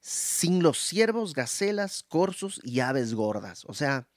sin 0.00 0.62
los 0.62 0.78
ciervos, 0.78 1.34
gacelas, 1.34 2.02
corzos 2.02 2.60
y 2.64 2.80
aves 2.80 3.14
gordas. 3.14 3.64
O 3.66 3.74
sea, 3.74 4.08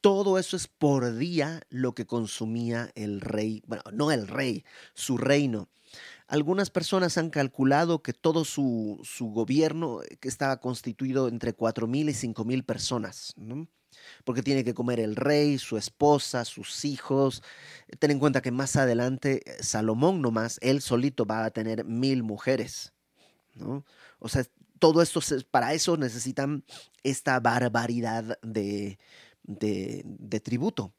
todo 0.00 0.38
eso 0.38 0.56
es 0.56 0.66
por 0.66 1.16
día 1.16 1.60
lo 1.68 1.94
que 1.94 2.06
consumía 2.06 2.90
el 2.94 3.20
rey, 3.20 3.62
bueno, 3.66 3.82
no 3.92 4.10
el 4.12 4.26
rey, 4.26 4.64
su 4.94 5.18
reino. 5.18 5.68
Algunas 6.28 6.70
personas 6.70 7.18
han 7.18 7.30
calculado 7.30 8.02
que 8.02 8.12
todo 8.12 8.44
su, 8.44 9.00
su 9.02 9.26
gobierno 9.26 10.00
que 10.20 10.28
estaba 10.28 10.60
constituido 10.60 11.26
entre 11.28 11.54
4.000 11.54 12.10
y 12.10 12.32
5.000 12.32 12.64
personas. 12.64 13.34
¿no? 13.36 13.68
Porque 14.24 14.42
tiene 14.42 14.64
que 14.64 14.74
comer 14.74 15.00
el 15.00 15.16
rey, 15.16 15.58
su 15.58 15.76
esposa, 15.76 16.44
sus 16.44 16.84
hijos. 16.84 17.42
Ten 17.98 18.10
en 18.10 18.18
cuenta 18.18 18.42
que 18.42 18.50
más 18.50 18.76
adelante 18.76 19.42
eh, 19.44 19.62
Salomón 19.62 20.22
nomás, 20.22 20.58
él 20.62 20.80
solito 20.80 21.26
va 21.26 21.44
a 21.44 21.50
tener 21.50 21.84
mil 21.84 22.22
mujeres, 22.22 22.92
¿no? 23.54 23.84
O 24.18 24.28
sea, 24.28 24.44
todo 24.80 25.02
esto, 25.02 25.20
para 25.50 25.74
eso 25.74 25.96
necesitan 25.96 26.64
esta 27.04 27.38
barbaridad 27.38 28.38
de, 28.42 28.98
de, 29.44 30.40
tributo. 30.40 30.94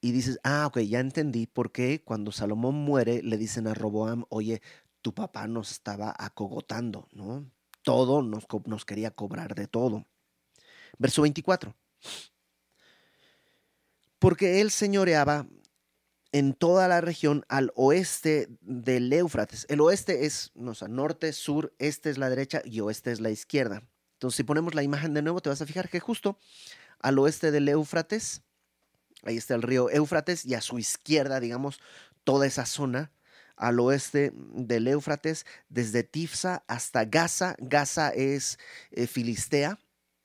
Y 0.00 0.12
dices, 0.12 0.38
ah, 0.44 0.66
ok, 0.66 0.80
ya 0.80 1.00
entendí 1.00 1.46
por 1.46 1.72
qué 1.72 2.02
cuando 2.04 2.30
Salomón 2.30 2.74
muere 2.74 3.22
le 3.22 3.38
dicen 3.38 3.66
a 3.66 3.74
Roboam, 3.74 4.24
oye, 4.28 4.60
tu 5.00 5.14
papá 5.14 5.48
nos 5.48 5.72
estaba 5.72 6.14
acogotando, 6.16 7.08
¿no? 7.12 7.50
Todo 7.82 8.22
nos, 8.22 8.46
nos 8.66 8.84
quería 8.84 9.10
cobrar 9.10 9.54
de 9.54 9.66
todo. 9.66 10.06
Verso 10.98 11.22
24. 11.22 11.74
Porque 14.18 14.60
él 14.60 14.70
señoreaba 14.70 15.46
en 16.32 16.52
toda 16.52 16.88
la 16.88 17.00
región 17.00 17.44
al 17.48 17.72
oeste 17.76 18.48
del 18.60 19.12
Éufrates. 19.12 19.66
El 19.68 19.80
oeste 19.80 20.26
es, 20.26 20.50
no 20.54 20.72
norte, 20.88 21.32
sur, 21.32 21.72
este 21.78 22.10
es 22.10 22.18
la 22.18 22.28
derecha 22.28 22.60
y 22.64 22.80
oeste 22.80 23.12
es 23.12 23.20
la 23.20 23.30
izquierda. 23.30 23.82
Entonces, 24.14 24.38
si 24.38 24.42
ponemos 24.42 24.74
la 24.74 24.82
imagen 24.82 25.14
de 25.14 25.22
nuevo, 25.22 25.40
te 25.40 25.50
vas 25.50 25.62
a 25.62 25.66
fijar 25.66 25.88
que 25.88 26.00
justo 26.00 26.38
al 26.98 27.18
oeste 27.18 27.50
del 27.50 27.68
Éufrates, 27.68 28.42
ahí 29.22 29.36
está 29.36 29.54
el 29.54 29.62
río 29.62 29.90
Éufrates, 29.90 30.44
y 30.44 30.54
a 30.54 30.60
su 30.60 30.78
izquierda, 30.78 31.38
digamos, 31.38 31.78
toda 32.24 32.46
esa 32.46 32.66
zona, 32.66 33.12
al 33.56 33.78
oeste 33.78 34.32
del 34.34 34.88
Éufrates, 34.88 35.46
desde 35.68 36.02
Tifsa 36.02 36.64
hasta 36.66 37.04
Gaza. 37.04 37.54
Gaza 37.58 38.08
es 38.08 38.58
eh, 38.90 39.06
Filistea, 39.06 39.78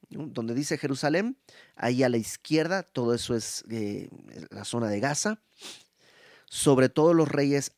donde 0.09 0.53
dice 0.53 0.77
Jerusalén, 0.77 1.37
ahí 1.75 2.03
a 2.03 2.09
la 2.09 2.17
izquierda, 2.17 2.83
todo 2.83 3.13
eso 3.13 3.35
es 3.35 3.63
eh, 3.69 4.09
la 4.49 4.65
zona 4.65 4.87
de 4.89 4.99
Gaza, 4.99 5.41
sobre 6.45 6.89
todos 6.89 7.15
los 7.15 7.29
reyes 7.29 7.73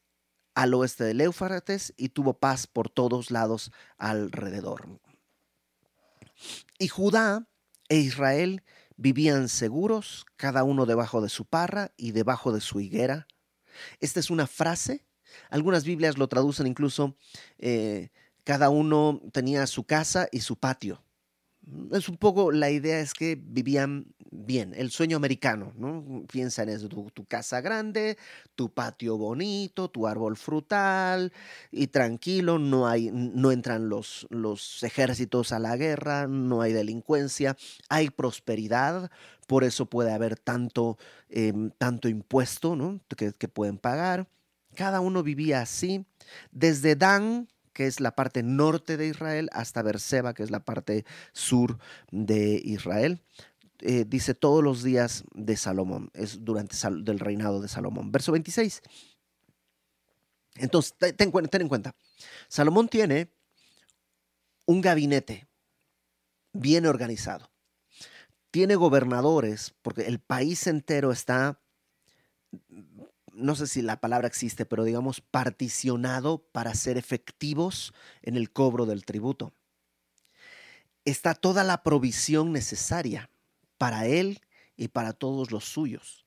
al 0.53 0.73
oeste 0.73 1.03
del 1.03 1.21
Éufrates 1.21 1.93
y 1.97 2.09
tuvo 2.09 2.33
paz 2.33 2.67
por 2.67 2.89
todos 2.89 3.31
lados 3.31 3.71
alrededor. 3.97 4.99
Y 6.79 6.87
Judá 6.87 7.47
e 7.89 7.97
Israel 7.97 8.63
vivían 8.95 9.49
seguros, 9.49 10.25
cada 10.37 10.63
uno 10.63 10.85
debajo 10.85 11.21
de 11.21 11.29
su 11.29 11.45
parra 11.45 11.91
y 11.97 12.11
debajo 12.11 12.53
de 12.53 12.61
su 12.61 12.79
higuera. 12.79 13.27
Esta 13.99 14.19
es 14.19 14.29
una 14.29 14.47
frase, 14.47 15.05
algunas 15.49 15.83
Biblias 15.83 16.17
lo 16.17 16.27
traducen 16.27 16.67
incluso, 16.67 17.15
eh, 17.57 18.09
cada 18.43 18.69
uno 18.69 19.21
tenía 19.31 19.67
su 19.67 19.83
casa 19.83 20.27
y 20.31 20.41
su 20.41 20.57
patio 20.57 21.03
es 21.91 22.09
un 22.09 22.17
poco, 22.17 22.51
la 22.51 22.69
idea 22.69 22.99
es 22.99 23.13
que 23.13 23.37
vivían 23.41 24.07
bien, 24.31 24.73
el 24.75 24.91
sueño 24.91 25.17
americano, 25.17 25.73
¿no? 25.75 26.25
Piensa 26.31 26.63
en 26.63 26.69
eso, 26.69 26.87
tu, 26.87 27.25
casa 27.25 27.59
grande, 27.61 28.17
tu 28.55 28.73
patio 28.73 29.17
bonito, 29.17 29.89
tu 29.89 30.07
árbol 30.07 30.37
frutal 30.37 31.33
y 31.69 31.87
tranquilo, 31.87 32.57
no, 32.57 32.87
hay, 32.87 33.11
no 33.11 33.51
entran 33.51 33.89
los, 33.89 34.27
los 34.29 34.83
ejércitos 34.83 35.51
a 35.51 35.59
la 35.59 35.75
guerra, 35.75 36.27
no 36.27 36.61
hay 36.61 36.71
delincuencia, 36.71 37.57
hay 37.89 38.09
prosperidad, 38.09 39.11
por 39.47 39.65
eso 39.65 39.85
puede 39.85 40.13
haber 40.13 40.37
tanto, 40.37 40.97
em, 41.29 41.71
tanto 41.77 42.07
impuesto 42.07 42.75
¿no? 42.75 43.01
que, 43.17 43.33
que 43.33 43.47
pueden 43.49 43.77
pagar. 43.77 44.29
Cada 44.75 45.01
uno 45.01 45.23
vivía 45.23 45.61
así, 45.61 46.05
desde 46.51 46.95
Dan, 46.95 47.49
que 47.73 47.87
es 47.87 47.99
la 47.99 48.15
parte 48.15 48.43
norte 48.43 48.97
de 48.97 49.07
Israel, 49.07 49.49
hasta 49.53 49.81
Berseba, 49.81 50.33
que 50.33 50.43
es 50.43 50.51
la 50.51 50.63
parte 50.63 51.05
sur 51.33 51.77
de 52.11 52.61
Israel. 52.63 53.21
Eh, 53.79 54.05
dice 54.07 54.35
todos 54.35 54.63
los 54.63 54.83
días 54.83 55.23
de 55.33 55.57
Salomón, 55.57 56.11
es 56.13 56.43
durante 56.43 56.75
el 56.87 57.03
del 57.03 57.19
reinado 57.19 57.61
de 57.61 57.67
Salomón. 57.67 58.11
Verso 58.11 58.31
26. 58.31 58.81
Entonces, 60.55 60.93
ten, 60.97 61.31
ten 61.31 61.61
en 61.61 61.67
cuenta, 61.67 61.95
Salomón 62.47 62.89
tiene 62.89 63.31
un 64.65 64.81
gabinete 64.81 65.47
bien 66.53 66.85
organizado. 66.85 67.49
Tiene 68.51 68.75
gobernadores, 68.75 69.73
porque 69.81 70.03
el 70.03 70.19
país 70.19 70.67
entero 70.67 71.11
está 71.11 71.60
no 73.41 73.55
sé 73.55 73.67
si 73.67 73.81
la 73.81 73.99
palabra 73.99 74.27
existe, 74.27 74.65
pero 74.65 74.83
digamos 74.83 75.21
particionado 75.21 76.39
para 76.51 76.73
ser 76.75 76.97
efectivos 76.97 77.93
en 78.21 78.35
el 78.37 78.51
cobro 78.51 78.85
del 78.85 79.05
tributo. 79.05 79.53
Está 81.05 81.33
toda 81.33 81.63
la 81.63 81.83
provisión 81.83 82.51
necesaria 82.51 83.29
para 83.77 84.05
él 84.05 84.41
y 84.77 84.89
para 84.89 85.13
todos 85.13 85.51
los 85.51 85.65
suyos. 85.65 86.25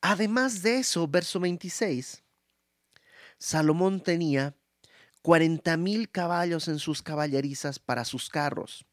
Además 0.00 0.62
de 0.62 0.78
eso, 0.78 1.06
verso 1.06 1.40
26, 1.40 2.22
Salomón 3.38 4.02
tenía 4.02 4.56
40 5.22 5.76
mil 5.76 6.10
caballos 6.10 6.68
en 6.68 6.78
sus 6.78 7.02
caballerizas 7.02 7.78
para 7.78 8.04
sus 8.04 8.30
carros 8.30 8.86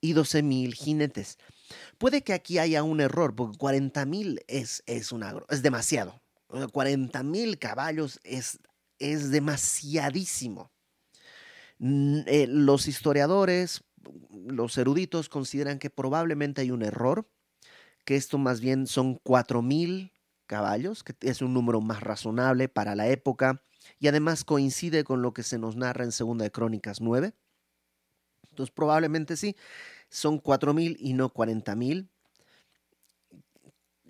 y 0.00 0.14
12 0.14 0.42
mil 0.42 0.74
jinetes. 0.74 1.38
Puede 1.98 2.22
que 2.22 2.32
aquí 2.32 2.58
haya 2.58 2.82
un 2.82 3.00
error, 3.00 3.34
porque 3.34 3.58
40 3.58 4.04
mil 4.06 4.42
es, 4.48 4.82
es, 4.86 5.12
es 5.48 5.62
demasiado. 5.62 6.21
40 6.72 7.22
mil 7.22 7.58
caballos 7.58 8.20
es, 8.24 8.58
es 8.98 9.30
demasiadísimo. 9.30 10.70
Eh, 11.80 12.46
los 12.48 12.86
historiadores, 12.86 13.82
los 14.46 14.78
eruditos 14.78 15.28
consideran 15.28 15.78
que 15.78 15.90
probablemente 15.90 16.60
hay 16.60 16.70
un 16.70 16.82
error, 16.82 17.28
que 18.04 18.16
esto 18.16 18.38
más 18.38 18.60
bien 18.60 18.86
son 18.86 19.18
4 19.22 19.62
mil 19.62 20.12
caballos, 20.46 21.02
que 21.02 21.14
es 21.20 21.42
un 21.42 21.54
número 21.54 21.80
más 21.80 22.00
razonable 22.00 22.68
para 22.68 22.94
la 22.94 23.08
época 23.08 23.62
y 23.98 24.08
además 24.08 24.44
coincide 24.44 25.04
con 25.04 25.22
lo 25.22 25.32
que 25.32 25.42
se 25.42 25.58
nos 25.58 25.76
narra 25.76 26.04
en 26.04 26.12
Segunda 26.12 26.44
de 26.44 26.52
Crónicas 26.52 27.00
9. 27.00 27.34
Entonces 28.50 28.72
probablemente 28.74 29.36
sí, 29.36 29.56
son 30.08 30.38
4 30.38 30.74
mil 30.74 30.96
y 31.00 31.14
no 31.14 31.30
40 31.30 31.74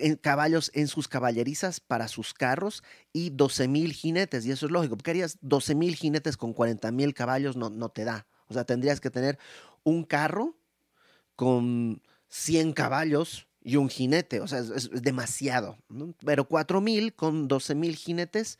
mil 0.02 0.20
caballos 0.20 0.70
en 0.74 0.88
sus 0.88 1.08
caballerizas 1.08 1.80
para 1.80 2.08
sus 2.08 2.34
carros 2.34 2.82
y 3.12 3.30
12 3.30 3.68
mil 3.68 3.92
jinetes. 3.92 4.44
Y 4.46 4.50
eso 4.50 4.66
es 4.66 4.72
lógico, 4.72 4.96
porque 4.96 5.12
harías 5.12 5.38
12 5.40 5.74
mil 5.74 5.94
jinetes 5.94 6.36
con 6.36 6.52
40 6.52 6.90
mil 6.92 7.14
caballos, 7.14 7.56
no, 7.56 7.70
no 7.70 7.88
te 7.88 8.04
da. 8.04 8.26
O 8.48 8.54
sea, 8.54 8.64
tendrías 8.64 9.00
que 9.00 9.10
tener 9.10 9.38
un 9.84 10.04
carro 10.04 10.56
con 11.36 12.02
100 12.28 12.72
caballos 12.72 13.46
y 13.62 13.76
un 13.76 13.88
jinete. 13.88 14.40
O 14.40 14.46
sea, 14.46 14.58
es, 14.58 14.90
demasiado. 14.90 15.78
Pero 16.24 16.46
4 16.46 16.80
mil 16.80 17.14
con 17.14 17.48
12 17.48 17.74
mil 17.74 17.96
jinetes 17.96 18.58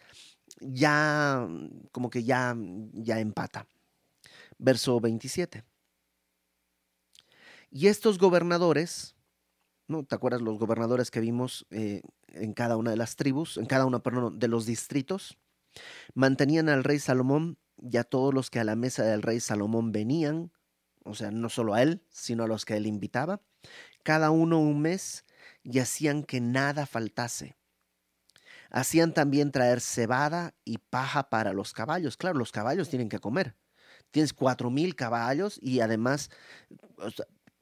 ya 0.61 1.49
como 1.91 2.11
que 2.11 2.25
ya, 2.25 2.57
ya 2.93 3.19
empata. 3.19 3.67
Verso 4.59 5.01
27. 5.01 5.65
Y 7.71 7.87
estos 7.87 8.19
gobernadores, 8.19 9.15
¿no? 9.89 10.05
¿Te 10.05 10.15
acuerdas 10.15 10.43
los 10.43 10.59
gobernadores 10.59 11.11
que 11.11 11.21
vimos 11.21 11.67
eh, 11.71 12.03
en 12.29 12.53
cada 12.55 12.77
una 12.77 12.91
de 12.91 12.97
las 12.97 13.17
tribus, 13.17 13.57
en 13.57 13.67
cada 13.67 13.87
uno, 13.87 14.03
perdón, 14.03 14.39
de 14.39 14.49
los 14.49 14.67
distritos? 14.67 15.39
Mantenían 16.15 16.69
al 16.69 16.85
rey 16.85 16.99
Salomón 16.99 17.59
y 17.79 17.97
a 17.97 18.05
todos 18.05 18.33
los 18.33 18.51
que 18.51 18.61
a 18.61 18.65
la 18.65 18.77
mesa 18.77 19.05
del 19.05 19.23
rey 19.23 19.41
Salomón 19.41 19.93
venían, 19.93 20.53
o 21.05 21.15
sea, 21.15 21.31
no 21.31 21.49
solo 21.49 21.75
a 21.75 21.83
él, 21.83 22.05
sino 22.11 22.45
a 22.45 22.49
los 22.49 22.65
que 22.65 22.77
él 22.77 22.87
invitaba, 22.87 23.41
cada 24.03 24.31
uno 24.31 24.59
un 24.61 24.81
mes 24.81 25.25
y 25.63 25.79
hacían 25.79 26.25
que 26.25 26.41
nada 26.41 26.87
faltase. 26.87 27.57
Hacían 28.71 29.13
también 29.13 29.53
traer 29.53 29.81
cebada 29.81 30.55
y 30.65 30.79
paja 30.79 31.29
para 31.29 31.53
los 31.53 31.73
caballos. 31.75 32.17
Claro, 32.17 32.39
los 32.39 32.53
caballos 32.53 32.89
tienen 32.89 33.11
que 33.11 33.19
comer. 33.19 33.55
Tienes 34.11 34.33
cuatro 34.33 34.71
mil 34.71 34.95
caballos 34.95 35.59
y 35.63 35.81
además 35.81 36.31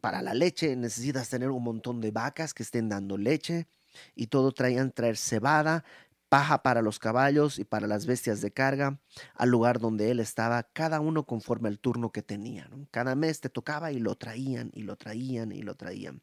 para 0.01 0.23
la 0.23 0.35
leche 0.35 0.77
necesitas 0.77 1.29
tener 1.29 1.51
un 1.51 1.63
montón 1.63 2.01
de 2.01 2.11
vacas 2.11 2.55
que 2.55 2.63
estén 2.63 2.89
dando 2.89 3.19
leche 3.19 3.69
y 4.15 4.29
todo 4.29 4.53
traían 4.53 4.93
traer 4.93 5.17
cebada, 5.17 5.85
paja 6.29 6.63
para 6.63 6.81
los 6.81 6.99
caballos 6.99 7.59
y 7.59 7.65
para 7.65 7.87
las 7.87 8.07
bestias 8.07 8.41
de 8.41 8.53
carga, 8.53 9.01
al 9.35 9.51
lugar 9.51 9.81
donde 9.81 10.11
él 10.11 10.21
estaba, 10.21 10.63
cada 10.63 11.01
uno 11.01 11.27
conforme 11.27 11.69
al 11.69 11.79
turno 11.79 12.13
que 12.13 12.23
tenía. 12.23 12.71
Cada 12.91 13.15
mes 13.15 13.41
te 13.41 13.49
tocaba 13.49 13.93
y 13.93 13.99
lo 13.99 14.15
traían 14.15 14.71
y 14.73 14.83
lo 14.83 14.97
traían 14.97 15.53
y 15.53 15.63
lo 15.63 15.75
traían. 15.75 16.23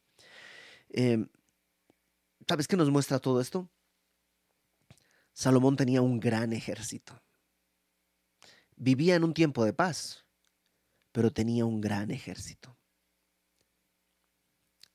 Em, 0.90 1.28
¿Sabes 2.48 2.68
qué 2.68 2.78
nos 2.78 2.90
muestra 2.90 3.20
todo 3.20 3.42
esto? 3.42 3.70
Salomón 5.34 5.76
tenía 5.76 6.02
un 6.02 6.20
gran 6.20 6.54
ejército. 6.54 7.22
Vivía 8.78 9.16
en 9.16 9.24
un 9.26 9.34
tiempo 9.34 9.66
de 9.66 9.74
paz, 9.74 10.26
pero 11.12 11.34
tenía 11.34 11.66
un 11.66 11.82
gran 11.82 12.12
ejército. 12.12 12.77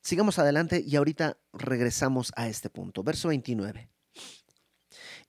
Sigamos 0.03 0.37
adelante 0.37 0.83
y 0.85 0.97
ahorita 0.97 1.37
regresamos 1.53 2.33
a 2.35 2.49
este 2.49 2.69
punto. 2.69 3.03
Verso 3.03 3.29
29. 3.29 3.89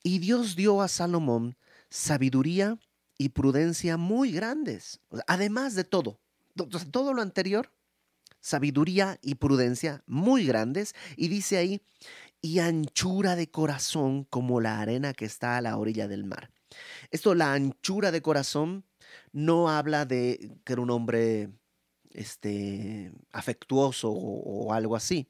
Y 0.03 0.19
Dios 0.19 0.57
dio 0.57 0.83
a 0.83 0.89
Salomón 0.89 1.57
sabiduría 1.91 2.77
y 3.17 3.29
prudencia 3.29 3.97
muy 3.97 4.33
grandes. 4.33 5.01
Además 5.29 5.77
de 5.77 5.85
todo, 5.85 6.19
todo 6.91 7.15
lo 7.15 7.23
anterior, 7.23 7.73
sabiduría 8.41 9.21
y 9.23 9.37
prudencia 9.37 10.03
muy 10.07 10.45
grandes. 10.45 10.97
Y 11.17 11.29
dice 11.29 11.57
ahí, 11.57 11.81
y 12.43 12.59
anchura 12.59 13.37
de 13.37 13.51
corazón 13.53 14.25
como 14.25 14.61
la 14.61 14.81
arena 14.81 15.15
que 15.15 15.25
está 15.25 15.57
a 15.57 15.61
la 15.61 15.77
orilla 15.77 16.09
del 16.09 16.25
mar. 16.25 16.51
Esto, 17.13 17.37
la 17.37 17.53
anchura 17.53 18.11
de 18.11 18.23
corazón, 18.23 18.85
no 19.31 19.71
habla 19.71 20.05
de 20.05 20.59
que 20.65 20.73
era 20.73 20.83
un 20.83 20.91
hombre 20.91 21.51
este, 22.15 23.13
afectuoso 23.33 24.11
o, 24.11 24.73
algo 24.73 24.97
así. 24.97 25.29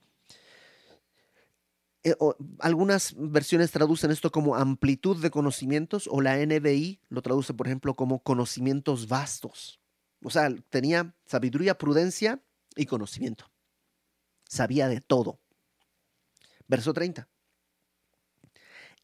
Eh, 2.05 2.15
algunas 2.61 3.15
versiones 3.17 3.71
traducen 3.71 4.11
esto 4.11 4.31
como 4.31 4.55
amplitud 4.55 5.21
de 5.21 5.31
conocimientos 5.31 6.09
o 6.11 6.21
la 6.21 6.37
NBI 6.37 7.01
lo 7.09 7.23
traduce, 7.23 7.55
por 7.55 7.67
ejemplo, 7.67 7.95
como 7.95 8.23
conocimientos 8.23 9.09
vastos. 9.09 9.81
O 10.23 10.31
sea, 10.31 10.55
tenía 10.69 11.15
sabiduría, 11.27 11.77
prudencia 11.77 12.43
y 12.77 12.87
conocimiento. 12.87 13.51
Sabía 14.47 14.89
de 14.89 15.01
todo. 15.01 15.41
Verso 16.69 16.93
30. 16.93 17.27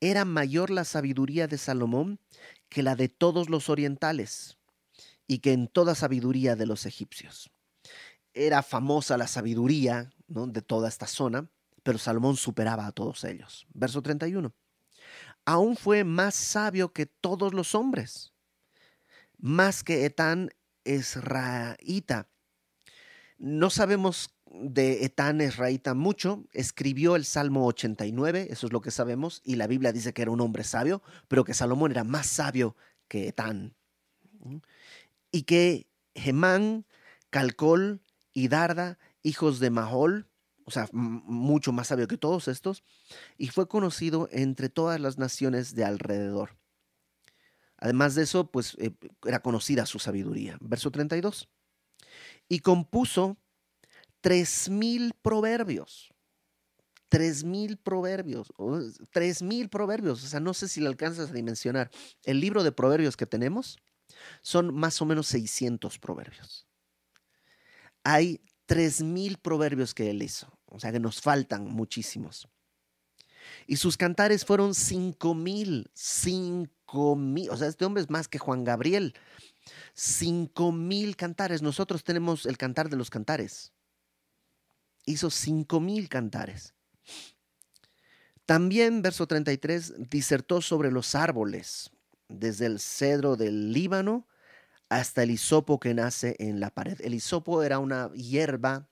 Era 0.02 0.24
mayor 0.24 0.70
la 0.70 0.84
sabiduría 0.84 1.46
de 1.46 1.58
Salomón 1.58 2.20
que 2.68 2.82
la 2.82 2.96
de 2.96 3.08
todos 3.08 3.50
los 3.50 3.68
orientales 3.68 4.58
y 5.26 5.38
que 5.38 5.52
en 5.52 5.68
toda 5.68 5.94
sabiduría 5.94 6.56
de 6.56 6.66
los 6.66 6.86
egipcios 6.86 7.50
era 8.34 8.62
famosa 8.62 9.16
la 9.16 9.26
sabiduría 9.26 10.10
de 10.28 10.62
toda 10.62 10.88
esta 10.88 11.06
zona, 11.06 11.48
pero 11.82 11.98
Salomón 11.98 12.36
superaba 12.36 12.86
a 12.86 12.92
todos 12.92 13.24
ellos. 13.24 13.66
Verso 13.72 14.02
31. 14.02 14.52
Aún 15.44 15.76
fue 15.76 16.04
más 16.04 16.34
sabio 16.34 16.92
que 16.92 17.06
todos 17.06 17.54
los 17.54 17.74
hombres, 17.74 18.32
más 19.38 19.82
que 19.82 20.04
Etán 20.04 20.50
Esraíta. 20.84 22.28
No 23.38 23.70
sabemos 23.70 24.30
de 24.50 25.04
Etán 25.04 25.40
Esraíta 25.40 25.94
mucho. 25.94 26.44
Escribió 26.52 27.16
el 27.16 27.24
Salmo 27.24 27.66
89, 27.66 28.48
eso 28.50 28.66
es 28.66 28.72
lo 28.72 28.80
que 28.80 28.90
sabemos, 28.90 29.40
y 29.44 29.56
la 29.56 29.66
Biblia 29.66 29.92
dice 29.92 30.12
que 30.12 30.22
era 30.22 30.30
un 30.30 30.40
hombre 30.40 30.64
sabio, 30.64 31.02
pero 31.28 31.44
que 31.44 31.54
Salomón 31.54 31.90
era 31.90 32.04
más 32.04 32.26
sabio 32.26 32.76
que 33.08 33.28
Etán. 33.28 33.74
Y 35.32 35.42
que 35.42 35.88
Gemán, 36.14 36.84
Calcol, 37.30 38.02
Darda, 38.48 38.98
hijos 39.22 39.60
de 39.60 39.70
Mahol, 39.70 40.30
o 40.64 40.70
sea, 40.70 40.88
mucho 40.92 41.72
más 41.72 41.88
sabio 41.88 42.06
que 42.06 42.16
todos 42.16 42.48
estos, 42.48 42.84
y 43.36 43.48
fue 43.48 43.66
conocido 43.68 44.28
entre 44.30 44.68
todas 44.68 45.00
las 45.00 45.18
naciones 45.18 45.74
de 45.74 45.84
alrededor. 45.84 46.56
Además 47.76 48.14
de 48.14 48.22
eso, 48.22 48.50
pues 48.50 48.76
eh, 48.78 48.92
era 49.24 49.40
conocida 49.40 49.86
su 49.86 49.98
sabiduría. 49.98 50.58
Verso 50.60 50.90
32. 50.90 51.48
Y 52.48 52.60
compuso 52.60 53.38
tres 54.20 54.68
mil 54.68 55.14
proverbios. 55.22 56.12
Tres 57.08 57.42
mil 57.42 57.78
proverbios. 57.78 58.52
Tres 59.10 59.42
mil 59.42 59.70
proverbios. 59.70 60.22
O 60.22 60.26
sea, 60.28 60.40
no 60.40 60.54
sé 60.54 60.68
si 60.68 60.80
le 60.80 60.88
alcanzas 60.88 61.30
a 61.30 61.32
dimensionar. 61.32 61.90
El 62.22 62.38
libro 62.38 62.62
de 62.62 62.70
proverbios 62.70 63.16
que 63.16 63.26
tenemos 63.26 63.78
son 64.42 64.74
más 64.74 65.00
o 65.00 65.06
menos 65.06 65.26
600 65.28 65.98
proverbios 65.98 66.69
hay 68.04 68.40
3.000 68.68 69.38
proverbios 69.40 69.94
que 69.94 70.10
él 70.10 70.22
hizo, 70.22 70.52
o 70.66 70.78
sea 70.78 70.92
que 70.92 71.00
nos 71.00 71.20
faltan 71.20 71.66
muchísimos. 71.66 72.48
Y 73.66 73.76
sus 73.76 73.96
cantares 73.96 74.44
fueron 74.44 74.70
5.000, 74.70 75.90
5.000, 75.94 77.50
o 77.50 77.56
sea, 77.56 77.68
este 77.68 77.84
hombre 77.84 78.02
es 78.02 78.10
más 78.10 78.28
que 78.28 78.38
Juan 78.38 78.64
Gabriel. 78.64 79.14
5.000 79.96 81.16
cantares, 81.16 81.62
nosotros 81.62 82.04
tenemos 82.04 82.46
el 82.46 82.56
cantar 82.56 82.88
de 82.88 82.96
los 82.96 83.10
cantares. 83.10 83.72
Hizo 85.04 85.28
5.000 85.28 86.08
cantares. 86.08 86.74
También, 88.46 89.02
verso 89.02 89.26
33, 89.26 90.10
disertó 90.10 90.60
sobre 90.60 90.90
los 90.90 91.14
árboles, 91.14 91.90
desde 92.28 92.66
el 92.66 92.80
cedro 92.80 93.36
del 93.36 93.72
Líbano 93.72 94.26
hasta 94.90 95.22
el 95.22 95.30
hisopo 95.30 95.80
que 95.80 95.94
nace 95.94 96.36
en 96.40 96.60
la 96.60 96.70
pared. 96.70 97.00
El 97.00 97.14
hisopo 97.14 97.62
era 97.62 97.78
una 97.78 98.12
hierba, 98.12 98.88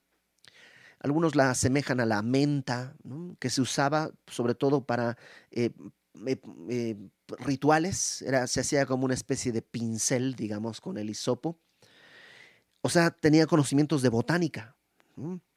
algunos 1.00 1.34
la 1.34 1.50
asemejan 1.50 2.00
a 2.00 2.06
la 2.06 2.22
menta, 2.22 2.96
que 3.38 3.50
se 3.50 3.61
usaba 3.61 4.11
sobre 4.28 4.54
todo 4.54 4.87
para 4.87 5.18
eh, 5.50 5.70
eh, 6.26 6.40
eh, 6.70 6.96
rituales, 7.38 8.22
era, 8.22 8.46
se 8.46 8.61
hacía 8.61 8.87
como 8.87 9.04
una 9.04 9.14
especie 9.14 9.52
de 9.52 9.61
pincel, 9.61 10.34
digamos, 10.34 10.80
con 10.80 10.98
el 10.98 11.11
hisopo. 11.11 11.58
O 12.80 12.88
sea, 12.88 13.11
tenía 13.11 13.46
conocimientos 13.46 14.00
de 14.00 14.08
botánica, 14.08 14.76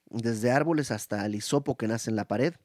desde 0.10 0.51
árboles 0.51 0.89
hasta 0.89 1.23
el 1.25 1.36
hisopo 1.36 1.77
que 1.77 1.88
nace 1.88 2.10
en 2.10 2.15
la 2.15 2.27
pared. 2.27 2.56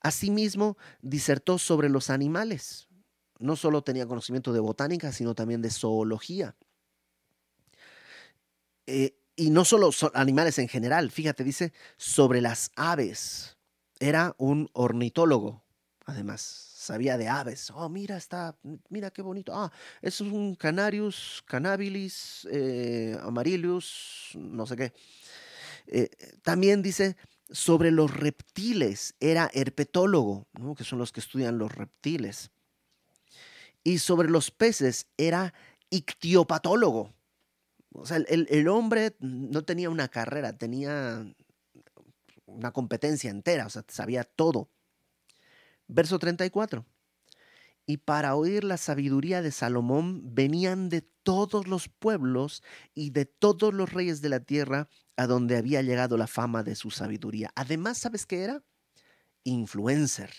Asimismo, 0.00 0.76
disertó 1.00 1.56
sobre 1.56 1.88
los 1.88 2.10
animales. 2.10 2.88
No 3.38 3.56
solo 3.56 3.82
tenía 3.82 4.06
conocimiento 4.06 4.52
de 4.52 4.60
botánica, 4.60 5.12
sino 5.12 5.34
también 5.34 5.62
de 5.62 5.70
zoología. 5.70 6.56
Eh, 8.90 9.14
y 9.36 9.50
no 9.50 9.64
solo 9.64 9.90
animales 10.14 10.58
en 10.58 10.68
general, 10.68 11.10
fíjate, 11.10 11.44
dice 11.44 11.72
sobre 11.96 12.40
las 12.40 12.72
aves. 12.74 13.56
Era 14.00 14.34
un 14.36 14.68
ornitólogo, 14.72 15.62
además, 16.04 16.40
sabía 16.40 17.16
de 17.16 17.28
aves. 17.28 17.70
Oh, 17.70 17.88
mira, 17.88 18.16
está, 18.16 18.56
mira 18.88 19.10
qué 19.10 19.22
bonito. 19.22 19.52
Ah, 19.54 19.70
es 20.02 20.20
un 20.20 20.56
Canarius, 20.56 21.42
Canabilis, 21.46 22.46
eh, 22.50 23.16
Amarilius, 23.22 24.32
no 24.34 24.66
sé 24.66 24.76
qué. 24.76 24.92
Eh, 25.86 26.10
también 26.42 26.82
dice 26.82 27.16
sobre 27.50 27.92
los 27.92 28.12
reptiles, 28.12 29.14
era 29.20 29.50
herpetólogo, 29.54 30.48
que 30.76 30.84
son 30.84 30.98
los 30.98 31.12
que 31.12 31.20
estudian 31.20 31.58
los 31.58 31.72
reptiles. 31.72 32.50
Y 33.84 33.98
sobre 33.98 34.28
los 34.28 34.50
peces 34.50 35.06
era 35.16 35.54
ictiopatólogo 35.88 37.14
o 37.92 38.06
sea, 38.06 38.18
el, 38.18 38.68
hombre 38.68 39.16
no 39.20 39.64
tenía 39.64 39.90
una 39.90 40.08
carrera, 40.08 40.56
tenía 40.56 41.26
una 42.46 42.72
competencia 42.72 43.30
entera, 43.30 43.66
o 43.66 43.70
sea, 43.70 43.84
sabía 43.88 44.24
todo. 44.24 44.70
Verso 45.88 46.18
34. 46.18 46.86
Y 47.86 47.96
para 47.96 48.36
oír 48.36 48.62
la 48.62 48.76
sabiduría 48.76 49.42
de 49.42 49.50
Salomón 49.50 50.34
venían 50.34 50.88
de 50.88 51.02
todos 51.02 51.66
los 51.66 51.88
pueblos 51.88 52.62
y 52.94 53.10
de 53.10 53.24
todos 53.24 53.74
los 53.74 53.92
reyes 53.92 54.20
de 54.22 54.28
la 54.28 54.40
tierra 54.40 54.88
a 55.16 55.26
donde 55.26 55.56
había 55.56 55.82
llegado 55.82 56.16
la 56.16 56.28
fama 56.28 56.62
de 56.62 56.76
su 56.76 56.92
sabiduría. 56.92 57.50
Además, 57.56 57.98
¿sabes 57.98 58.26
qué 58.26 58.44
era? 58.44 58.62
Influencer. 59.42 60.30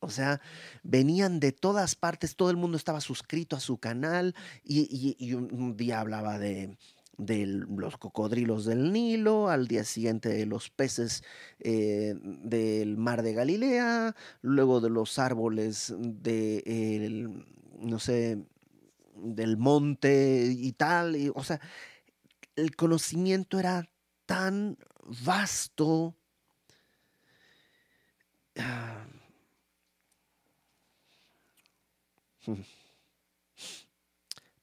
O 0.00 0.10
sea, 0.10 0.40
venían 0.82 1.38
de 1.38 1.52
todas 1.52 1.94
partes, 1.94 2.36
todo 2.36 2.50
el 2.50 2.56
mundo 2.56 2.76
estaba 2.76 3.00
suscrito 3.00 3.54
a 3.56 3.60
su 3.60 3.78
canal 3.78 4.34
y 4.62 5.32
un 5.34 5.76
día 5.76 6.00
hablaba 6.00 6.38
de, 6.38 6.76
de 7.18 7.46
los 7.46 7.96
cocodrilos 7.96 8.64
del 8.64 8.92
Nilo, 8.92 9.48
al 9.48 9.68
día 9.68 9.84
siguiente 9.84 10.28
de 10.28 10.46
los 10.46 10.70
peces 10.70 11.24
eh, 11.60 12.14
del 12.20 12.96
mar 12.96 13.22
de 13.22 13.32
Galilea, 13.32 14.14
luego 14.42 14.80
de 14.80 14.90
los 14.90 15.18
árboles 15.18 15.94
de, 15.98 17.42
no 17.78 17.98
sé, 17.98 18.44
del 19.14 19.56
monte 19.56 20.46
y 20.50 20.72
tal. 20.72 21.32
o 21.34 21.42
sea, 21.42 21.60
el 22.54 22.74
conocimiento 22.76 23.58
era 23.58 23.88
tan 24.26 24.78
vasto. 25.24 26.16
Ah, 28.58 29.06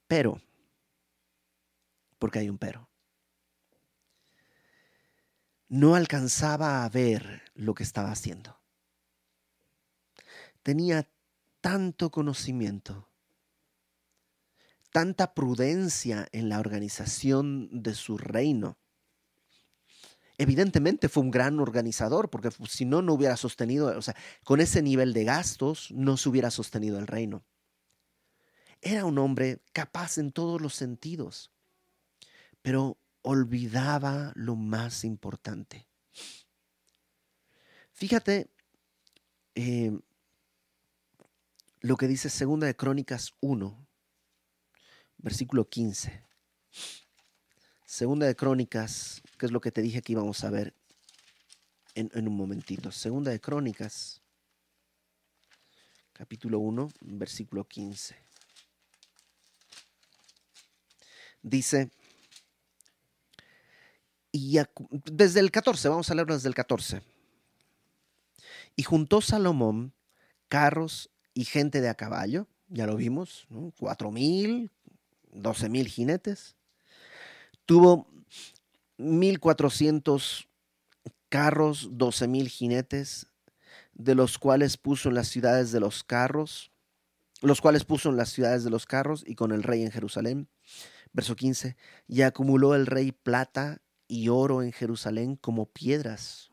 pero, 0.08 0.42
porque 2.24 2.40
hay 2.40 2.50
un 2.50 2.58
pero, 2.58 2.88
no 5.68 5.96
alcanzaba 5.96 6.86
a 6.86 6.90
ver 6.90 7.42
lo 7.54 7.74
que 7.74 7.84
estaba 7.84 8.12
haciendo. 8.12 8.62
Tenía 10.62 11.12
tanto 11.60 12.12
conocimiento, 12.12 13.10
tanta 14.94 15.34
prudencia 15.34 16.26
en 16.32 16.48
la 16.48 16.62
organización 16.62 17.68
de 17.84 17.94
su 17.94 18.18
reino. 18.18 18.78
Evidentemente 20.38 21.10
fue 21.10 21.24
un 21.24 21.32
gran 21.32 21.60
organizador, 21.60 22.30
porque 22.30 22.52
si 22.70 22.86
no, 22.86 23.02
no 23.02 23.16
hubiera 23.16 23.36
sostenido, 23.36 23.98
o 23.98 24.02
sea, 24.02 24.16
con 24.46 24.62
ese 24.62 24.82
nivel 24.82 25.12
de 25.12 25.26
gastos 25.26 25.92
no 25.92 26.16
se 26.16 26.30
hubiera 26.30 26.52
sostenido 26.52 27.00
el 27.00 27.08
reino. 27.08 27.44
Era 28.80 29.04
un 29.04 29.18
hombre 29.18 29.62
capaz 29.74 30.18
en 30.18 30.32
todos 30.32 30.62
los 30.62 30.74
sentidos, 30.74 31.53
pero 32.64 32.98
olvidaba 33.22 34.32
lo 34.36 34.56
más 34.56 35.04
importante. 35.04 35.86
Fíjate 37.92 38.50
eh, 39.54 39.92
lo 41.82 41.96
que 41.98 42.08
dice 42.08 42.30
Segunda 42.30 42.66
de 42.66 42.76
Crónicas 42.76 43.34
1, 43.42 43.88
versículo 45.18 45.70
15. 45.70 46.24
Segunda 47.86 48.26
de 48.26 48.36
Crónicas, 48.36 49.22
que 49.38 49.46
es 49.46 49.52
lo 49.52 49.62
que 49.62 49.72
te 49.72 49.84
dije 49.84 50.02
que 50.02 50.14
íbamos 50.14 50.44
a 50.44 50.50
ver 50.50 50.74
en, 51.94 52.10
en 52.16 52.28
un 52.28 52.36
momentito. 52.36 52.92
Segunda 52.92 53.30
de 53.30 53.40
Crónicas, 53.40 54.22
capítulo 56.14 56.60
1, 56.60 56.90
versículo 57.02 57.68
15. 57.68 58.24
dice, 61.44 61.92
y 64.36 64.60
desde 65.06 65.40
el 65.40 65.52
14, 65.52 65.90
vamos 65.90 66.10
a 66.10 66.16
leer 66.16 66.28
desde 66.28 66.50
el 66.50 66.56
14. 66.56 67.04
Y 68.76 68.82
juntó 68.82 69.22
Salomón 69.22 69.94
carros 70.50 71.12
y 71.36 71.46
gente 71.46 71.82
de 71.82 71.90
a 71.90 71.94
caballo, 71.94 72.48
ya 72.68 72.88
lo 72.88 72.96
vimos, 72.96 73.48
cuatro 73.78 74.12
mil, 74.12 74.72
doce 75.32 75.70
mil 75.70 75.88
jinetes. 75.88 76.56
Tuvo 77.68 78.08
mil 78.98 79.40
cuatrocientos 79.40 80.48
carros, 81.30 81.90
doce 81.92 82.28
mil 82.28 82.50
jinetes, 82.50 83.28
de 83.94 84.16
los 84.16 84.40
cuales 84.40 84.78
puso 84.78 85.10
en 85.10 85.16
las 85.16 85.28
ciudades 85.28 85.72
de 85.72 85.80
los 85.80 86.04
carros, 86.04 86.72
los 87.44 87.62
cuales 87.62 87.84
puso 87.84 88.10
en 88.10 88.18
las 88.18 88.30
ciudades 88.30 88.64
de 88.64 88.72
los 88.72 88.88
carros 88.88 89.24
y 89.28 89.36
con 89.36 89.52
el 89.52 89.62
rey 89.62 89.84
en 89.84 89.92
Jerusalén. 89.92 90.48
Verso 91.12 91.36
15, 91.36 91.78
y 92.08 92.24
acumuló 92.24 92.74
el 92.74 92.88
rey 92.88 93.12
plata 93.12 93.83
y 94.08 94.30
oro 94.30 94.62
en 94.62 94.72
Jerusalén 94.72 95.36
como 95.36 95.66
piedras. 95.66 96.52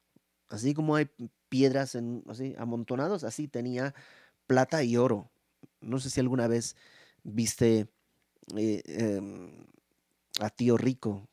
Así 0.49 0.75
como 0.75 0.97
hay 0.97 1.09
piedras 1.49 1.95
en, 1.95 2.25
así, 2.29 2.55
amontonados, 2.59 3.25
así 3.25 3.49
tenía 3.49 3.95
plata 4.47 4.83
y 4.83 4.97
oro. 4.97 5.31
No 5.81 5.99
sé 5.99 6.11
si 6.11 6.21
alguna 6.21 6.49
vez 6.49 6.77
viste 7.23 7.89
eh, 8.57 8.83
em, 8.87 9.67
a 10.41 10.51
Tío 10.51 10.77
Rico. 10.77 11.29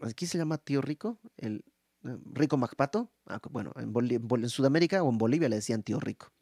¿Aquí 0.00 0.26
se 0.26 0.38
llama 0.38 0.58
Tío 0.58 0.80
Rico? 0.80 1.18
El 1.36 1.64
eh, 2.04 2.16
Rico 2.32 2.56
Macpato. 2.56 3.10
Ah, 3.26 3.40
bueno, 3.50 3.72
en, 3.76 3.92
en 3.94 4.48
Sudamérica 4.48 5.02
o 5.02 5.10
en 5.10 5.18
Bolivia 5.18 5.48
le 5.48 5.56
decían 5.56 5.82
Tío 5.82 6.00
Rico 6.00 6.32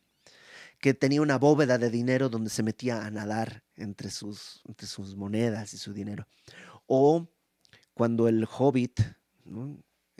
que 0.80 0.94
tenía 0.94 1.20
una 1.20 1.38
bóveda 1.38 1.78
de 1.78 1.90
dinero 1.90 2.28
donde 2.28 2.50
se 2.50 2.62
metía 2.62 3.04
a 3.04 3.10
nadar 3.10 3.62
entre 3.76 4.10
sus, 4.10 4.62
entre 4.66 4.86
sus 4.86 5.14
monedas 5.14 5.74
y 5.74 5.78
su 5.78 5.92
dinero. 5.92 6.26
O 6.86 7.28
cuando 8.00 8.28
el 8.28 8.46
hobbit, 8.46 8.98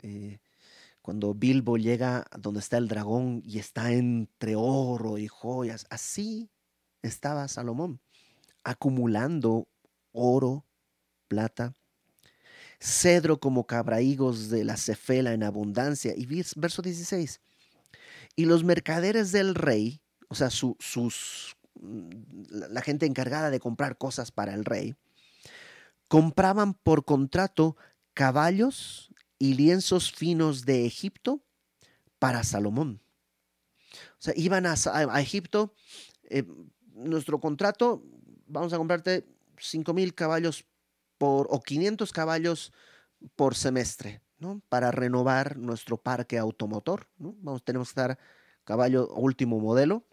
eh, 0.03 0.37
cuando 1.01 1.33
Bilbo 1.33 1.77
llega 1.77 2.27
donde 2.37 2.59
está 2.59 2.77
el 2.77 2.87
dragón 2.87 3.41
y 3.43 3.57
está 3.57 3.91
entre 3.91 4.53
oro 4.55 5.17
y 5.17 5.27
joyas, 5.27 5.87
así 5.89 6.51
estaba 7.01 7.47
Salomón, 7.47 7.99
acumulando 8.63 9.67
oro, 10.11 10.63
plata, 11.27 11.73
cedro 12.79 13.39
como 13.39 13.65
cabraigos 13.65 14.49
de 14.49 14.63
la 14.63 14.77
cefela 14.77 15.33
en 15.33 15.41
abundancia. 15.41 16.13
Y 16.15 16.27
verso 16.55 16.83
16, 16.83 17.41
y 18.35 18.45
los 18.45 18.63
mercaderes 18.63 19.31
del 19.31 19.55
rey 19.55 20.03
o 20.29 20.35
sea, 20.35 20.51
sus, 20.51 21.57
la 21.79 22.81
gente 22.81 23.07
encargada 23.07 23.49
de 23.49 23.59
comprar 23.59 23.97
cosas 23.97 24.31
para 24.31 24.53
el 24.53 24.65
rey, 24.65 24.95
compraban 26.11 26.73
por 26.73 27.05
contrato 27.05 27.77
caballos 28.13 29.13
y 29.39 29.53
lienzos 29.53 30.11
finos 30.11 30.65
de 30.65 30.85
Egipto 30.85 31.41
para 32.19 32.43
Salomón. 32.43 33.01
O 33.93 34.21
sea, 34.21 34.33
iban 34.35 34.65
a, 34.65 34.73
Egipto, 35.21 35.73
eh, 36.23 36.43
nuestro 36.95 37.39
contrato, 37.39 38.03
vamos 38.45 38.73
a 38.73 38.77
comprarte 38.77 39.25
5 39.57 39.93
mil 39.93 40.13
caballos 40.13 40.65
por, 41.17 41.47
o 41.49 41.61
500 41.61 42.11
caballos 42.11 42.73
por 43.37 43.55
semestre, 43.55 44.21
¿no? 44.37 44.61
Para 44.67 44.91
renovar 44.91 45.55
nuestro 45.55 45.95
parque 45.95 46.37
automotor. 46.37 47.07
Vamos, 47.15 47.63
tenemos 47.63 47.87
que 47.87 47.91
estar 48.01 48.19
caballo 48.65 49.07
último 49.13 49.61
modelo 49.61 50.05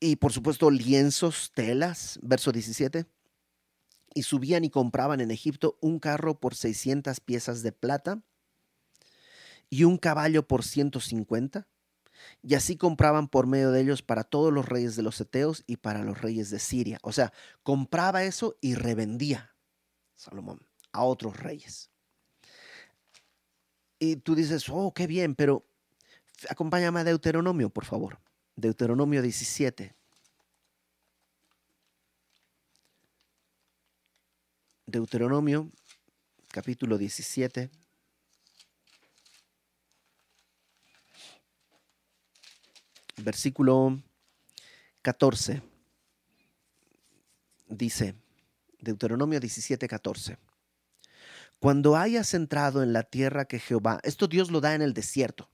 y 0.00 0.16
por 0.16 0.32
supuesto 0.32 0.70
lienzos, 0.70 1.52
telas, 1.52 2.18
verso 2.22 2.50
17. 2.50 3.17
Y 4.18 4.24
subían 4.24 4.64
y 4.64 4.70
compraban 4.70 5.20
en 5.20 5.30
Egipto 5.30 5.78
un 5.80 6.00
carro 6.00 6.40
por 6.40 6.56
600 6.56 7.20
piezas 7.20 7.62
de 7.62 7.70
plata 7.70 8.20
y 9.70 9.84
un 9.84 9.96
caballo 9.96 10.44
por 10.48 10.64
150. 10.64 11.68
Y 12.42 12.56
así 12.56 12.76
compraban 12.76 13.28
por 13.28 13.46
medio 13.46 13.70
de 13.70 13.80
ellos 13.80 14.02
para 14.02 14.24
todos 14.24 14.52
los 14.52 14.68
reyes 14.68 14.96
de 14.96 15.04
los 15.04 15.20
Eteos 15.20 15.62
y 15.68 15.76
para 15.76 16.02
los 16.02 16.20
reyes 16.20 16.50
de 16.50 16.58
Siria. 16.58 16.98
O 17.02 17.12
sea, 17.12 17.32
compraba 17.62 18.24
eso 18.24 18.56
y 18.60 18.74
revendía 18.74 19.54
Salomón 20.16 20.66
a 20.90 21.04
otros 21.04 21.36
reyes. 21.36 21.92
Y 24.00 24.16
tú 24.16 24.34
dices, 24.34 24.68
oh, 24.68 24.92
qué 24.92 25.06
bien, 25.06 25.36
pero 25.36 25.64
acompáñame 26.48 26.98
a 26.98 27.04
Deuteronomio, 27.04 27.70
por 27.70 27.84
favor. 27.84 28.18
Deuteronomio 28.56 29.22
17. 29.22 29.94
Deuteronomio 34.88 35.70
capítulo 36.50 36.96
17. 36.96 37.70
Versículo 43.18 44.00
14. 45.02 45.60
Dice, 47.68 48.14
Deuteronomio 48.80 49.40
17, 49.40 49.86
14. 49.86 50.38
Cuando 51.58 51.94
hayas 51.94 52.32
entrado 52.32 52.82
en 52.82 52.94
la 52.94 53.02
tierra 53.02 53.44
que 53.44 53.58
Jehová, 53.58 54.00
esto 54.04 54.26
Dios 54.26 54.50
lo 54.50 54.62
da 54.62 54.74
en 54.74 54.80
el 54.80 54.94
desierto. 54.94 55.50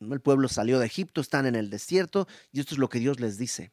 El 0.00 0.20
pueblo 0.20 0.48
salió 0.48 0.78
de 0.78 0.84
Egipto, 0.84 1.22
están 1.22 1.46
en 1.46 1.54
el 1.54 1.70
desierto 1.70 2.28
y 2.52 2.60
esto 2.60 2.74
es 2.74 2.78
lo 2.78 2.90
que 2.90 2.98
Dios 2.98 3.20
les 3.20 3.38
dice. 3.38 3.72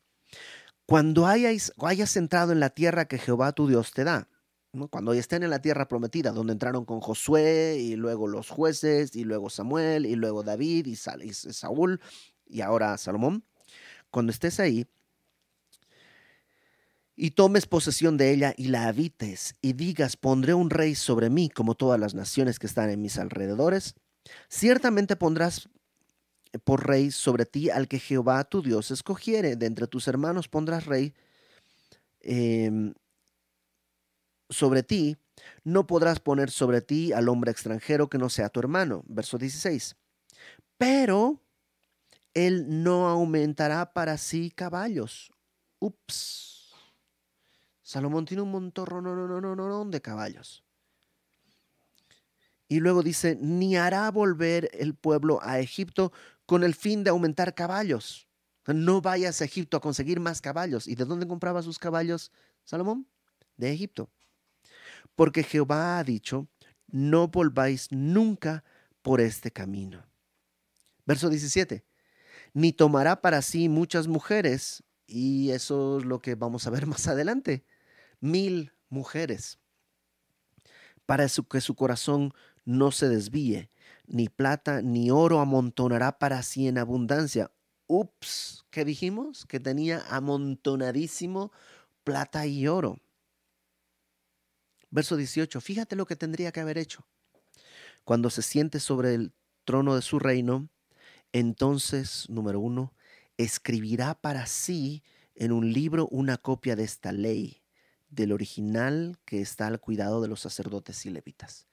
Cuando 0.86 1.28
hayas, 1.28 1.74
hayas 1.80 2.16
entrado 2.16 2.54
en 2.54 2.62
la 2.62 2.70
tierra 2.70 3.10
que 3.10 3.18
Jehová 3.18 3.52
tu 3.52 3.68
Dios 3.68 3.92
te 3.92 4.06
da, 4.06 4.30
cuando 4.90 5.14
estén 5.14 5.44
en 5.44 5.52
la 5.52 5.62
tierra 5.62 5.88
prometida, 5.88 6.32
donde 6.32 6.54
entraron 6.54 6.86
con 6.86 7.00
Josué 7.00 7.78
y 7.80 7.96
luego 7.96 8.28
los 8.28 8.50
jueces 8.50 9.16
y 9.16 9.24
luego 9.24 9.50
Samuel 9.50 10.06
y 10.06 10.16
luego 10.16 10.44
David 10.44 10.88
y, 10.88 10.96
Saúl 10.96 12.02
y 12.48 12.62
ahora 12.62 12.98
Salomón, 12.98 13.46
cuando 14.10 14.32
estés 14.32 14.60
ahí 14.60 14.88
y 17.16 17.32
tomes 17.32 17.68
posesión 17.68 18.18
de 18.18 18.32
ella 18.32 18.54
y 18.58 18.70
la 18.70 18.88
habites 18.88 19.56
y 19.62 19.74
digas, 19.74 20.18
pondré 20.18 20.56
un 20.56 20.72
rey 20.72 20.96
sobre 20.96 21.30
mí 21.30 21.50
como 21.50 21.76
todas 21.76 22.00
las 22.00 22.16
naciones 22.16 22.58
que 22.58 22.66
están 22.66 22.90
en 22.90 23.02
mis 23.02 23.20
alrededores, 23.20 23.94
ciertamente 24.50 25.16
pondrás 25.16 25.70
por 26.64 26.88
rey 26.88 27.12
sobre 27.12 27.46
ti 27.46 27.70
al 27.70 27.88
que 27.88 28.00
Jehová 28.00 28.44
tu 28.44 28.64
Dios 28.64 28.90
escogiere. 28.90 29.56
De 29.56 29.68
entre 29.68 29.86
tus 29.86 30.08
hermanos 30.08 30.48
pondrás 30.48 30.86
rey 30.88 31.14
em, 32.22 32.94
sobre 34.54 34.84
ti 34.84 35.18
no 35.64 35.88
podrás 35.88 36.20
poner 36.20 36.52
sobre 36.52 36.82
ti 36.82 37.14
al 37.14 37.30
hombre 37.30 37.52
extranjero 37.52 38.10
que 38.10 38.18
no 38.18 38.30
sea 38.30 38.50
tu 38.50 38.60
hermano. 38.60 39.04
Verso 39.08 39.38
16. 39.38 39.96
Pero 40.78 41.42
él 42.34 42.84
no 42.84 43.08
aumentará 43.08 43.94
para 43.94 44.18
sí 44.18 44.52
caballos. 44.52 45.32
Ups. 45.80 46.72
Salomón 47.82 48.26
tiene 48.26 48.42
un 48.42 48.52
montón 48.52 48.86
no, 48.90 49.02
no, 49.02 49.42
no, 49.42 49.56
no, 49.56 49.86
de 49.86 50.02
caballos. 50.02 50.64
Y 52.68 52.80
luego 52.80 53.04
dice, 53.04 53.38
ni 53.40 53.76
hará 53.76 54.10
volver 54.10 54.70
el 54.74 54.96
pueblo 54.96 55.40
a 55.44 55.60
Egipto 55.60 56.12
con 56.46 56.64
el 56.64 56.74
fin 56.74 57.04
de 57.04 57.12
aumentar 57.12 57.54
caballos. 57.54 58.28
No 58.66 59.02
vayas 59.02 59.42
a 59.42 59.46
Egipto 59.46 59.78
a 59.78 59.82
conseguir 59.82 60.20
más 60.20 60.42
caballos. 60.42 60.88
¿Y 60.88 60.96
de 60.96 61.06
dónde 61.06 61.28
compraba 61.28 61.62
sus 61.62 61.78
caballos 61.78 62.32
Salomón? 62.64 63.08
De 63.58 63.72
Egipto. 63.72 64.10
Porque 65.16 65.44
Jehová 65.44 66.00
ha 66.00 66.04
dicho, 66.04 66.48
no 66.88 67.28
volváis 67.28 67.92
nunca 67.92 68.64
por 69.02 69.22
este 69.22 69.52
camino. 69.52 70.06
Verso 71.06 71.30
17. 71.30 71.84
Ni 72.54 72.72
tomará 72.72 73.22
para 73.22 73.42
sí 73.42 73.70
muchas 73.70 74.08
mujeres, 74.08 74.84
y 75.08 75.52
eso 75.52 76.00
es 76.00 76.06
lo 76.06 76.22
que 76.22 76.36
vamos 76.36 76.68
a 76.68 76.70
ver 76.70 76.86
más 76.88 77.08
adelante, 77.08 77.66
mil 78.20 78.74
mujeres, 78.90 79.60
para 81.06 81.28
que 81.28 81.62
su 81.62 81.76
corazón 81.76 82.34
no 82.66 82.92
se 82.92 83.10
desvíe, 83.10 83.70
ni 84.08 84.30
plata 84.30 84.82
ni 84.82 85.12
oro 85.12 85.40
amontonará 85.40 86.18
para 86.18 86.42
sí 86.44 86.68
en 86.68 86.78
abundancia. 86.78 87.52
Ups, 87.88 88.66
¿qué 88.70 88.86
dijimos? 88.86 89.46
Que 89.46 89.60
tenía 89.60 90.04
amontonadísimo 90.10 91.52
plata 92.04 92.46
y 92.48 92.68
oro. 92.68 93.00
Verso 94.94 95.18
18, 95.18 95.60
fíjate 95.60 95.96
lo 95.96 96.06
que 96.06 96.16
tendría 96.16 96.52
que 96.52 96.60
haber 96.60 96.78
hecho. 96.78 97.04
Cuando 98.04 98.30
se 98.30 98.44
siente 98.44 98.80
sobre 98.80 99.16
el 99.16 99.34
trono 99.64 99.96
de 99.96 100.04
su 100.04 100.20
reino, 100.20 100.70
entonces, 101.32 102.30
número 102.30 102.60
uno, 102.60 102.94
escribirá 103.38 104.14
para 104.14 104.46
sí 104.46 105.02
en 105.34 105.52
un 105.52 105.74
libro 105.74 106.08
una 106.12 106.38
copia 106.38 106.76
de 106.76 106.84
esta 106.84 107.12
ley, 107.12 107.64
del 108.10 108.32
original 108.32 109.18
que 109.26 109.42
está 109.42 109.66
al 109.66 109.80
cuidado 109.80 110.22
de 110.22 110.28
los 110.28 110.42
sacerdotes 110.42 111.08
y 111.08 111.10
levitas. 111.10 111.66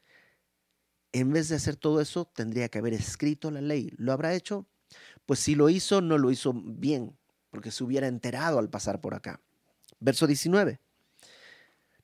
En 1.13 1.31
vez 1.31 1.51
de 1.51 1.57
hacer 1.57 1.77
todo 1.77 2.01
eso, 2.01 2.25
tendría 2.25 2.71
que 2.71 2.79
haber 2.79 2.95
escrito 2.95 3.51
la 3.51 3.61
ley. 3.61 3.93
¿Lo 3.99 4.15
habrá 4.15 4.33
hecho? 4.33 4.67
Pues 5.27 5.41
si 5.41 5.55
lo 5.55 5.69
hizo, 5.69 6.01
no 6.01 6.17
lo 6.17 6.31
hizo 6.31 6.55
bien, 6.55 7.19
porque 7.51 7.71
se 7.71 7.85
hubiera 7.85 8.07
enterado 8.07 8.59
al 8.59 8.71
pasar 8.71 9.03
por 9.03 9.13
acá. 9.13 9.43
Verso 9.99 10.27
19. 10.27 10.81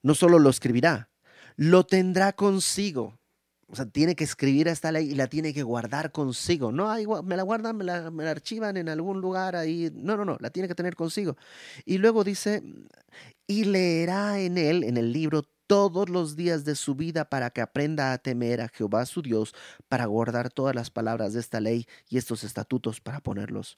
No 0.07 0.15
solo 0.15 0.39
lo 0.39 0.51
escribirá, 0.51 1.11
lo 1.57 1.85
tendrá 1.85 2.33
consigo. 2.33 3.19
O 3.67 3.75
sea, 3.75 3.87
tiene 3.87 4.15
que 4.15 4.23
escribir 4.23 4.69
esta 4.69 4.93
ley 4.93 5.11
y 5.11 5.17
la 5.17 5.27
tiene 5.27 5.53
que 5.53 5.65
guardar 5.65 6.13
consigo. 6.13 6.71
No, 6.71 6.95
me 7.25 7.37
la 7.37 7.43
guardan, 7.43 7.77
me 7.77 7.83
la, 7.83 8.13
me 8.13 8.23
la, 8.23 8.31
archivan 8.31 8.77
en 8.77 8.89
algún 8.89 9.21
lugar 9.21 9.57
ahí. 9.57 9.91
No, 9.93 10.17
no, 10.17 10.25
no, 10.25 10.37
la 10.39 10.51
tiene 10.51 10.69
que 10.69 10.77
tener 10.77 10.95
consigo. 10.95 11.37
Y 11.85 11.99
luego 11.99 12.23
dice, 12.23 12.63
y 13.49 13.65
leerá 13.65 14.39
en 14.39 14.59
él, 14.59 14.85
en 14.85 14.97
el 14.97 15.13
libro, 15.13 15.43
todos 15.67 16.09
los 16.09 16.37
días 16.37 16.65
de 16.65 16.77
su 16.77 16.95
vida 16.95 17.25
para 17.29 17.51
que 17.51 17.61
aprenda 17.61 18.13
a 18.13 18.19
temer 18.19 18.61
a 18.61 18.69
Jehová 18.69 19.07
su 19.07 19.23
Dios, 19.23 19.57
para 19.89 20.07
guardar 20.07 20.53
todas 20.53 20.77
las 20.77 20.89
palabras 20.89 21.33
de 21.33 21.41
esta 21.41 21.59
ley 21.59 21.89
y 22.09 22.19
estos 22.19 22.45
estatutos 22.45 23.01
para 23.01 23.19
ponerlos 23.19 23.77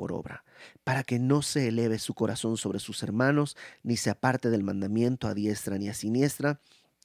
por 0.00 0.14
obra, 0.14 0.44
para 0.82 1.04
que 1.04 1.18
no 1.18 1.42
se 1.42 1.68
eleve 1.68 1.98
su 1.98 2.14
corazón 2.14 2.56
sobre 2.56 2.78
sus 2.78 3.02
hermanos, 3.02 3.54
ni 3.82 3.98
se 3.98 4.08
aparte 4.08 4.48
del 4.48 4.62
mandamiento 4.62 5.28
a 5.28 5.34
diestra 5.34 5.76
ni 5.76 5.90
a 5.90 5.94
siniestra, 5.94 6.58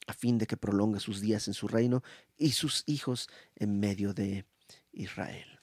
a 0.08 0.14
fin 0.14 0.38
de 0.38 0.48
que 0.48 0.56
prolongue 0.56 1.02
sus 1.02 1.20
días 1.20 1.50
en 1.50 1.54
su 1.54 1.68
reino 1.68 2.04
y 2.38 2.52
sus 2.54 2.84
hijos 2.86 3.28
en 3.58 3.82
medio 3.82 4.14
de 4.14 4.46
Israel. 4.94 5.60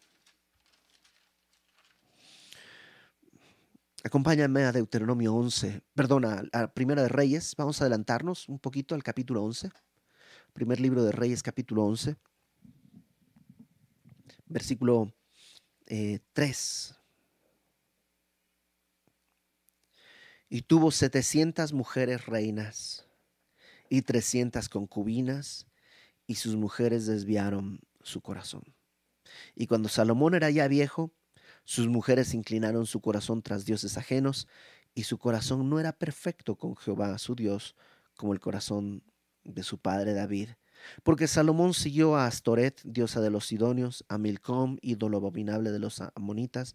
Acompáñame 4.05 4.64
a 4.64 4.72
Deuteronomio 4.72 5.33
11, 5.33 5.80
perdona, 5.95 6.43
a 6.53 6.66
Primera 6.74 7.01
de 7.01 7.09
Reyes. 7.09 7.55
Vamos 7.57 7.80
a 7.80 7.85
adelantarnos 7.85 8.47
un 8.47 8.59
poquito 8.59 8.95
al 8.95 9.03
capítulo 9.03 9.43
11. 9.43 9.70
Primer 10.53 10.80
libro 10.80 11.03
de 11.03 11.12
Reyes, 11.12 11.43
capítulo 11.43 11.87
11, 11.87 12.14
versículo 14.49 15.14
3. 16.35 17.01
Y 20.53 20.61
tuvo 20.61 20.90
setecientas 20.90 21.72
mujeres 21.72 22.26
reinas 22.26 23.07
y 23.88 24.03
trescientas 24.03 24.68
concubinas, 24.68 25.66
y 26.26 26.34
sus 26.34 26.57
mujeres 26.57 27.07
desviaron 27.07 27.80
su 28.03 28.20
corazón. 28.20 28.62
Y 29.55 29.66
cuando 29.66 29.88
Salomón 29.88 30.34
era 30.34 30.50
ya 30.50 30.68
viejo, 30.68 31.11
sus 31.64 31.88
mujeres 31.88 32.34
inclinaron 32.34 32.84
su 32.84 33.00
corazón 33.00 33.40
tras 33.40 33.64
dioses 33.64 33.96
ajenos, 33.96 34.46
y 34.94 35.05
su 35.05 35.16
corazón 35.16 35.70
no 35.70 35.80
era 35.80 35.94
perfecto 35.94 36.57
con 36.57 36.76
Jehová 36.76 37.16
su 37.16 37.34
Dios, 37.34 37.74
como 38.14 38.34
el 38.34 38.40
corazón 38.40 39.03
de 39.44 39.62
su 39.62 39.78
padre 39.78 40.12
David. 40.12 40.50
Porque 41.03 41.28
Salomón 41.28 41.72
siguió 41.72 42.14
a 42.16 42.26
Astoret, 42.26 42.78
diosa 42.84 43.22
de 43.22 43.30
los 43.30 43.46
Sidonios, 43.46 44.05
a 44.11 44.18
Milcom, 44.18 44.76
ídolo 44.82 45.16
abominable 45.16 45.70
de 45.70 45.78
los 45.78 46.03
amonitas, 46.14 46.74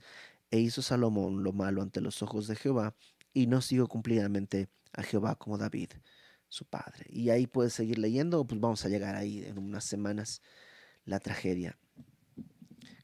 e 0.49 0.59
hizo 0.59 0.81
Salomón 0.81 1.43
lo 1.43 1.53
malo 1.53 1.83
ante 1.83 2.01
los 2.01 2.23
ojos 2.23 2.47
de 2.47 2.55
Jehová, 2.55 2.95
y 3.37 3.45
no 3.45 3.61
siguió 3.61 3.87
cumplidamente 3.87 4.67
a 4.93 5.03
Jehová 5.03 5.35
como 5.35 5.59
David, 5.59 5.91
su 6.49 6.65
padre. 6.65 7.05
Y 7.07 7.29
ahí 7.29 7.45
puedes 7.45 7.71
seguir 7.71 7.99
leyendo, 7.99 8.43
pues 8.47 8.59
vamos 8.59 8.83
a 8.83 8.89
llegar 8.89 9.15
ahí 9.15 9.45
en 9.45 9.59
unas 9.59 9.83
semanas, 9.83 10.41
la 11.05 11.19
tragedia. 11.19 11.77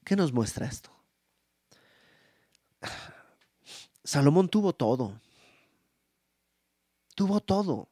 ¿Qué 0.03 0.15
nos 0.15 0.33
muestra 0.33 0.65
esto? 0.65 0.91
Salomón 4.03 4.49
tuvo 4.49 4.73
todo. 4.73 5.21
Tuvo 7.13 7.39
todo. 7.39 7.91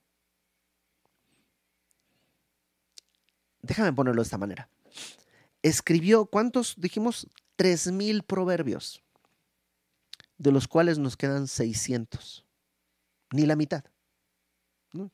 Déjame 3.61 3.93
ponerlo 3.93 4.23
de 4.23 4.25
esta 4.25 4.39
manera. 4.39 4.67
Escribió, 5.61 6.25
¿cuántos 6.25 6.73
dijimos? 6.75 7.29
Tres 7.55 7.91
mil 7.91 8.23
proverbios, 8.23 9.03
de 10.41 10.51
los 10.51 10.67
cuales 10.67 10.97
nos 10.97 11.17
quedan 11.17 11.47
600. 11.47 12.45
Ni 13.31 13.45
la 13.45 13.55
mitad. 13.55 13.83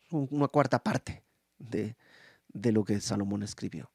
Una 0.09 0.47
cuarta 0.47 0.83
parte 0.83 1.23
de, 1.57 1.95
de 2.47 2.71
lo 2.71 2.83
que 2.83 2.99
Salomón 2.99 3.43
escribió. 3.43 3.91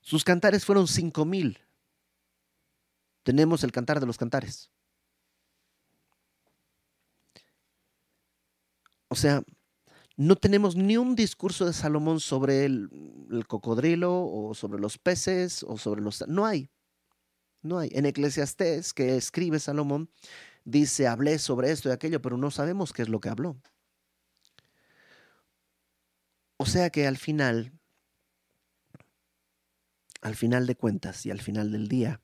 Sus 0.00 0.24
cantares 0.24 0.64
fueron 0.64 0.86
cinco 0.86 1.24
mil 1.24 1.58
tenemos 3.24 3.64
el 3.64 3.72
cantar 3.72 3.98
de 3.98 4.06
los 4.06 4.18
cantares. 4.18 4.70
O 9.08 9.16
sea, 9.16 9.42
no 10.16 10.36
tenemos 10.36 10.76
ni 10.76 10.96
un 10.96 11.16
discurso 11.16 11.64
de 11.64 11.72
Salomón 11.72 12.20
sobre 12.20 12.66
el, 12.66 12.90
cocodrilo 13.48 14.26
o 14.26 14.54
sobre 14.54 14.80
los 14.80 14.98
peces 14.98 15.64
o 15.64 15.78
sobre 15.78 16.02
los... 16.02 16.26
No 16.28 16.46
hay. 16.46 16.70
No 17.64 17.78
hay. 17.78 17.90
En 17.92 18.06
Eclesiastés, 18.06 18.92
que 18.94 19.16
escribe 19.16 19.58
Salomón, 19.58 20.08
dice, 20.64 21.08
hablé 21.08 21.40
sobre 21.40 21.72
esto 21.72 21.88
y 21.88 21.92
aquello, 21.92 22.22
pero 22.22 22.36
no 22.36 22.52
sabemos 22.52 22.92
qué 22.92 23.02
es 23.02 23.08
lo 23.08 23.18
que 23.18 23.30
habló. 23.30 23.60
O 26.56 26.66
sea 26.66 26.90
que 26.90 27.08
al 27.08 27.16
final, 27.16 27.72
al 30.22 30.36
final 30.36 30.68
de 30.68 30.76
cuentas 30.76 31.26
y 31.26 31.32
al 31.32 31.40
final 31.40 31.72
del 31.72 31.88
día, 31.88 32.20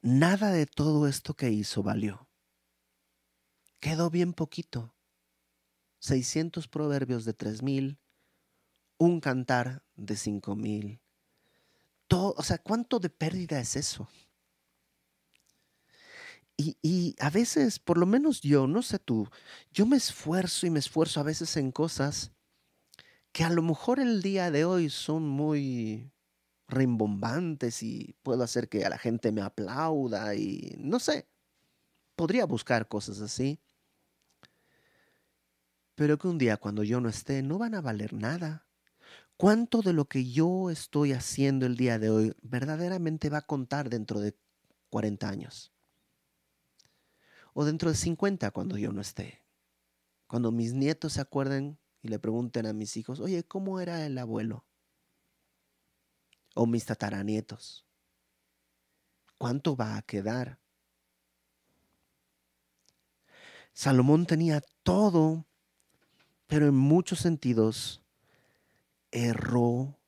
Nada 0.00 0.52
de 0.52 0.66
todo 0.66 1.08
esto 1.08 1.34
que 1.34 1.50
hizo 1.50 1.82
valió. 1.82 2.28
Quedó 3.80 4.10
bien 4.10 4.32
poquito. 4.32 4.94
600 5.98 6.68
proverbios 6.68 7.24
de 7.24 7.34
3000, 7.34 7.98
un 8.96 9.20
cantar 9.20 9.82
de 9.96 10.14
5000. 10.14 11.00
Todo, 12.08 12.34
o 12.36 12.42
sea, 12.42 12.58
¿cuánto 12.58 12.98
de 12.98 13.10
pérdida 13.10 13.60
es 13.60 13.76
eso? 13.76 14.08
Y, 16.56 16.76
y, 16.82 17.14
a 17.20 17.30
veces, 17.30 17.78
por 17.78 17.98
lo 17.98 18.06
menos 18.06 18.40
yo, 18.40 18.66
no 18.66 18.82
sé 18.82 18.98
tú, 18.98 19.28
yo 19.72 19.86
me 19.86 19.96
esfuerzo 19.96 20.66
y 20.66 20.70
me 20.70 20.80
esfuerzo 20.80 21.20
a 21.20 21.22
veces 21.22 21.56
en 21.56 21.70
cosas 21.70 22.32
que 23.32 23.44
a 23.44 23.50
lo 23.50 23.62
mejor 23.62 24.00
el 24.00 24.22
día 24.22 24.50
de 24.50 24.64
hoy 24.64 24.90
son 24.90 25.28
muy 25.28 26.10
rimbombantes 26.68 27.82
y 27.82 28.16
puedo 28.22 28.42
hacer 28.42 28.68
que 28.68 28.84
a 28.84 28.90
la 28.90 28.98
gente 28.98 29.32
me 29.32 29.40
aplauda 29.40 30.34
y 30.34 30.74
no 30.78 30.98
sé, 31.00 31.28
podría 32.16 32.44
buscar 32.46 32.88
cosas 32.88 33.20
así. 33.20 33.60
Pero 35.94 36.18
que 36.18 36.28
un 36.28 36.38
día 36.38 36.56
cuando 36.56 36.84
yo 36.84 37.00
no 37.00 37.08
esté 37.08 37.42
no 37.42 37.58
van 37.58 37.74
a 37.74 37.80
valer 37.80 38.12
nada. 38.12 38.67
¿Cuánto 39.38 39.82
de 39.82 39.92
lo 39.92 40.06
que 40.06 40.28
yo 40.28 40.68
estoy 40.68 41.12
haciendo 41.12 41.64
el 41.64 41.76
día 41.76 42.00
de 42.00 42.10
hoy 42.10 42.34
verdaderamente 42.42 43.30
va 43.30 43.38
a 43.38 43.46
contar 43.46 43.88
dentro 43.88 44.18
de 44.18 44.36
40 44.90 45.28
años? 45.28 45.72
O 47.54 47.64
dentro 47.64 47.88
de 47.88 47.96
50 47.96 48.50
cuando 48.50 48.76
yo 48.76 48.90
no 48.90 49.00
esté. 49.00 49.44
Cuando 50.26 50.50
mis 50.50 50.72
nietos 50.72 51.12
se 51.12 51.20
acuerden 51.20 51.78
y 52.02 52.08
le 52.08 52.18
pregunten 52.18 52.66
a 52.66 52.72
mis 52.72 52.96
hijos, 52.96 53.20
oye, 53.20 53.44
¿cómo 53.44 53.78
era 53.78 54.04
el 54.04 54.18
abuelo? 54.18 54.64
O 56.56 56.66
mis 56.66 56.84
tataranietos. 56.84 57.86
¿Cuánto 59.38 59.76
va 59.76 59.96
a 59.96 60.02
quedar? 60.02 60.58
Salomón 63.72 64.26
tenía 64.26 64.60
todo, 64.82 65.46
pero 66.48 66.66
en 66.66 66.74
muchos 66.74 67.20
sentidos 67.20 68.02
erró. 69.10 69.98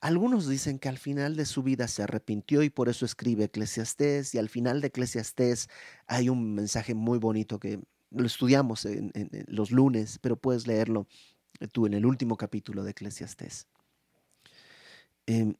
Algunos 0.00 0.48
dicen 0.48 0.78
que 0.78 0.88
al 0.88 0.98
final 0.98 1.36
de 1.36 1.46
su 1.46 1.62
vida 1.62 1.86
se 1.86 2.02
arrepintió 2.02 2.62
y 2.62 2.70
por 2.70 2.88
eso 2.88 3.04
escribe 3.04 3.44
Eclesiastés 3.44 4.34
y 4.34 4.38
al 4.38 4.48
final 4.48 4.80
de 4.80 4.88
Eclesiastés 4.88 5.68
hay 6.06 6.28
un 6.28 6.54
mensaje 6.54 6.94
muy 6.94 7.18
bonito 7.18 7.60
que 7.60 7.80
lo 8.10 8.26
estudiamos 8.26 8.84
en, 8.84 9.12
los 9.46 9.70
lunes, 9.70 10.18
pero 10.18 10.36
puedes 10.36 10.66
leerlo 10.66 11.06
tú 11.72 11.86
en 11.86 11.94
el 11.94 12.04
último 12.04 12.36
capítulo 12.36 12.82
de 12.82 12.90
Eclesiastés. 12.90 13.68
Em, 15.26 15.54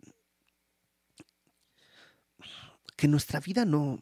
que 2.97 3.09
nuestra 3.09 3.41
vida 3.41 3.65
no, 3.65 4.01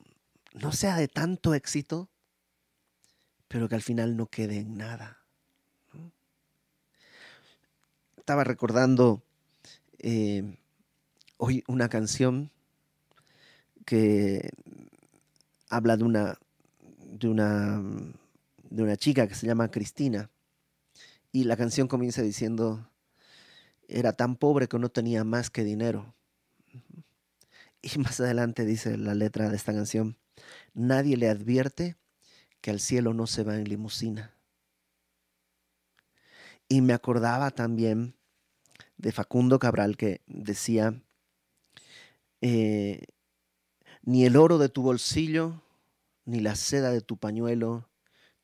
no 0.54 0.72
sea 0.72 0.96
de 0.96 1.08
tanto 1.08 1.54
éxito, 1.54 2.08
pero 3.48 3.68
que 3.68 3.74
al 3.74 3.82
final 3.82 4.16
no 4.16 4.26
quede 4.26 4.58
en 4.58 4.76
nada. 4.76 5.19
Estaba 8.30 8.44
recordando 8.44 9.24
eh, 9.98 10.56
hoy 11.36 11.64
una 11.66 11.88
canción 11.88 12.52
que 13.84 14.50
habla 15.68 15.96
de 15.96 16.04
una, 16.04 16.38
de 17.06 17.26
una, 17.26 17.82
de 18.70 18.82
una 18.84 18.96
chica 18.96 19.26
que 19.26 19.34
se 19.34 19.48
llama 19.48 19.72
Cristina. 19.72 20.30
Y 21.32 21.42
la 21.42 21.56
canción 21.56 21.88
comienza 21.88 22.22
diciendo, 22.22 22.88
era 23.88 24.12
tan 24.12 24.36
pobre 24.36 24.68
que 24.68 24.78
no 24.78 24.90
tenía 24.90 25.24
más 25.24 25.50
que 25.50 25.64
dinero. 25.64 26.14
Y 27.82 27.98
más 27.98 28.20
adelante 28.20 28.64
dice 28.64 28.96
la 28.96 29.14
letra 29.16 29.48
de 29.48 29.56
esta 29.56 29.72
canción, 29.72 30.16
nadie 30.72 31.16
le 31.16 31.28
advierte 31.28 31.96
que 32.60 32.70
al 32.70 32.78
cielo 32.78 33.12
no 33.12 33.26
se 33.26 33.42
va 33.42 33.56
en 33.56 33.64
limusina. 33.64 34.36
Y 36.68 36.80
me 36.80 36.92
acordaba 36.92 37.50
también 37.50 38.14
de 39.00 39.12
Facundo 39.12 39.58
Cabral 39.58 39.96
que 39.96 40.20
decía, 40.26 41.02
eh, 42.42 43.06
ni 44.02 44.26
el 44.26 44.36
oro 44.36 44.58
de 44.58 44.68
tu 44.68 44.82
bolsillo, 44.82 45.62
ni 46.26 46.40
la 46.40 46.54
seda 46.54 46.90
de 46.90 47.00
tu 47.00 47.16
pañuelo, 47.16 47.88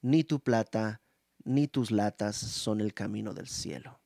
ni 0.01 0.25
tu 0.25 0.41
plata, 0.41 1.03
ni 1.45 1.69
tus 1.69 1.91
latas 1.91 2.37
son 2.37 2.81
el 2.81 2.95
camino 2.95 3.35
del 3.35 3.49
cielo. 3.49 4.01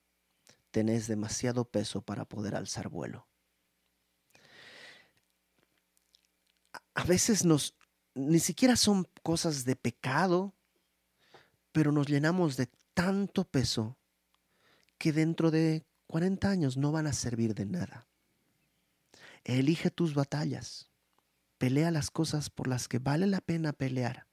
Tenés 0.73 1.07
demasiado 1.07 1.65
peso 1.65 2.03
para 2.03 2.25
poder 2.25 2.57
alzar 2.57 2.89
vuelo. 2.89 3.29
A 6.95 7.05
veces 7.05 7.45
nos, 7.45 7.75
ni 8.15 8.41
siquiera 8.41 8.75
son 8.75 9.07
cosas 9.23 9.65
de 9.65 9.77
pecado, 9.77 10.53
pero 11.71 11.93
nos 11.93 12.09
llenamos 12.09 12.57
de 12.57 12.69
tanto 12.93 13.45
peso 13.45 13.97
que 14.99 15.13
dentro 15.13 15.53
de 15.53 15.85
40 16.11 16.51
años 16.51 16.77
no 16.77 16.91
van 16.91 17.07
a 17.07 17.13
servir 17.13 17.55
de 17.55 17.67
nada. 17.67 18.09
Elige 19.45 19.93
tus 19.93 20.13
batallas. 20.13 20.91
Pelea 21.57 21.93
las 21.93 22.11
cosas 22.11 22.51
por 22.51 22.67
las 22.67 22.89
que 22.89 22.99
vale 22.99 23.29
la 23.29 23.41
pena 23.41 23.73
pelear. 23.73 24.27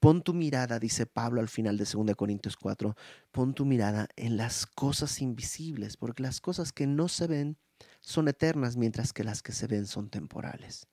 Pon 0.00 0.20
tu 0.22 0.34
mirada, 0.34 0.78
dice 0.78 1.06
Pablo 1.06 1.40
al 1.40 1.48
final 1.48 1.78
de 1.78 1.86
2 1.90 2.14
Corintios 2.14 2.58
4, 2.58 2.94
pon 3.30 3.54
tu 3.54 3.64
mirada 3.64 4.08
en 4.16 4.36
las 4.36 4.66
cosas 4.66 5.22
invisibles, 5.22 5.96
porque 5.96 6.22
las 6.22 6.42
cosas 6.42 6.72
que 6.72 6.86
no 6.86 7.08
se 7.08 7.26
ven 7.26 7.56
son 8.02 8.28
eternas, 8.28 8.76
mientras 8.76 9.14
que 9.14 9.24
las 9.24 9.42
que 9.42 9.52
se 9.52 9.66
ven 9.66 9.86
son 9.86 10.10
temporales. 10.10 10.88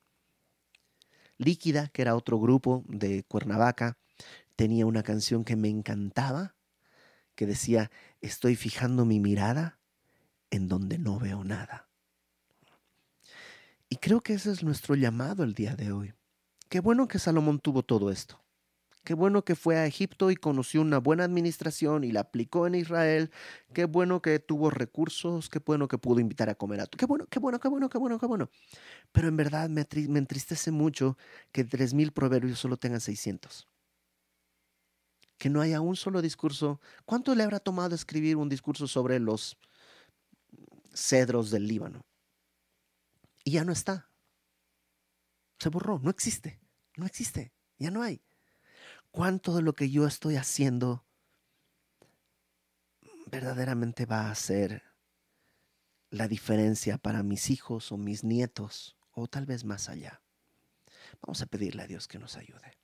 Líquida, 1.37 1.89
que 1.89 2.03
era 2.03 2.15
otro 2.15 2.39
grupo 2.39 2.85
de 2.87 3.25
Cuernavaca, 3.25 3.97
tenía 4.55 4.85
una 4.85 5.03
canción 5.03 5.43
que 5.43 5.57
me 5.57 5.67
encantaba, 5.67 6.55
que 7.35 7.45
decía, 7.45 7.91
estoy 8.21 8.55
fijando 8.55 9.03
mi 9.03 9.19
mirada 9.19 9.77
en 10.49 10.67
donde 10.67 10.97
no 10.97 11.19
veo 11.19 11.43
nada. 11.43 11.89
Y 13.89 13.97
creo 13.97 14.21
que 14.21 14.33
ese 14.33 14.51
es 14.51 14.63
nuestro 14.63 14.95
llamado 14.95 15.43
el 15.43 15.53
día 15.53 15.75
de 15.75 15.91
hoy. 15.91 16.13
Qué 16.69 16.79
bueno 16.79 17.07
que 17.07 17.19
Salomón 17.19 17.59
tuvo 17.59 17.83
todo 17.83 18.11
esto. 18.11 18.45
Qué 19.05 19.13
bueno 19.13 19.45
que 19.45 19.55
fue 19.55 19.77
a 19.77 19.85
Egipto 19.85 20.31
y 20.31 20.35
conoció 20.35 20.81
una 20.81 20.97
buena 20.97 21.25
administración 21.25 22.03
y 22.03 22.11
la 22.11 22.21
aplicó 22.21 22.65
en 22.65 22.73
Israel. 22.73 23.29
Qué 23.71 23.85
bueno 23.85 24.19
que 24.19 24.39
tuvo 24.39 24.71
recursos. 24.71 25.47
Qué 25.47 25.59
bueno 25.59 25.87
que 25.87 25.99
pudo 25.99 26.19
invitar 26.19 26.49
a 26.49 26.55
comer 26.55 26.81
a 26.81 26.87
tu. 26.87 26.97
Qué 26.97 27.05
bueno, 27.05 27.27
qué 27.29 27.37
bueno, 27.37 27.59
qué 27.59 27.67
bueno, 27.67 27.87
qué 27.87 27.99
bueno, 27.99 28.19
qué 28.19 28.25
bueno. 28.25 28.49
Pero 29.11 29.27
en 29.27 29.37
verdad 29.37 29.69
me, 29.69 29.85
me 30.09 30.17
entristece 30.17 30.71
mucho 30.71 31.19
que 31.51 31.63
3.000 31.67 32.11
proverbios 32.13 32.57
solo 32.57 32.77
tengan 32.77 32.99
600. 32.99 33.67
Que 35.37 35.49
no 35.51 35.61
haya 35.61 35.81
un 35.81 35.95
solo 35.95 36.23
discurso. 36.23 36.81
¿Cuánto 37.05 37.35
le 37.35 37.43
habrá 37.43 37.59
tomado 37.59 37.93
escribir 37.93 38.37
un 38.37 38.49
discurso 38.49 38.87
sobre 38.87 39.19
los 39.19 39.55
cedros 40.95 41.51
del 41.51 41.67
Líbano? 41.67 42.01
Y 43.43 43.51
ya 43.51 43.63
no 43.63 43.71
está. 43.71 44.09
Se 45.59 45.69
borró, 45.69 45.99
no 45.99 46.09
existe, 46.09 46.59
no 46.95 47.05
existe, 47.05 47.53
ya 47.77 47.91
no 47.91 48.01
hay 48.01 48.21
cuánto 49.15 49.55
de 49.55 49.61
lo 49.61 49.73
que 49.73 49.89
yo 49.89 50.05
estoy 50.05 50.35
haciendo 50.35 51.05
verdaderamente 53.27 54.05
va 54.05 54.27
a 54.27 54.31
hacer 54.31 54.83
la 56.09 56.27
diferencia 56.27 56.97
para 56.97 57.23
mis 57.23 57.49
hijos 57.49 57.93
o 57.93 57.97
mis 57.97 58.25
nietos 58.25 58.97
o 59.11 59.27
tal 59.27 59.45
vez 59.45 59.63
más 59.63 59.87
allá. 59.87 60.21
Vamos 61.21 61.41
a 61.41 61.45
pedirle 61.45 61.83
a 61.83 61.87
Dios 61.87 62.09
que 62.09 62.19
nos 62.19 62.35
ayude. 62.35 62.77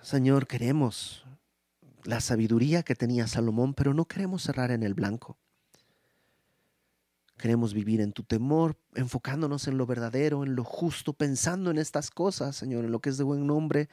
Señor, 0.00 0.46
queremos 0.46 1.26
la 2.04 2.20
sabiduría 2.20 2.84
que 2.84 2.94
tenía 2.94 3.26
Salomón, 3.26 3.74
pero 3.74 3.94
no 3.94 4.04
queremos 4.04 4.44
cerrar 4.44 4.70
en 4.70 4.84
el 4.84 4.94
blanco. 4.94 5.40
Queremos 7.36 7.74
vivir 7.74 8.00
en 8.00 8.12
tu 8.12 8.22
temor, 8.22 8.78
enfocándonos 8.94 9.66
en 9.66 9.76
lo 9.76 9.86
verdadero, 9.86 10.44
en 10.44 10.54
lo 10.54 10.64
justo, 10.64 11.12
pensando 11.12 11.70
en 11.70 11.78
estas 11.78 12.10
cosas, 12.10 12.54
Señor, 12.54 12.84
en 12.84 12.92
lo 12.92 13.00
que 13.00 13.10
es 13.10 13.18
de 13.18 13.24
buen 13.24 13.46
nombre, 13.46 13.88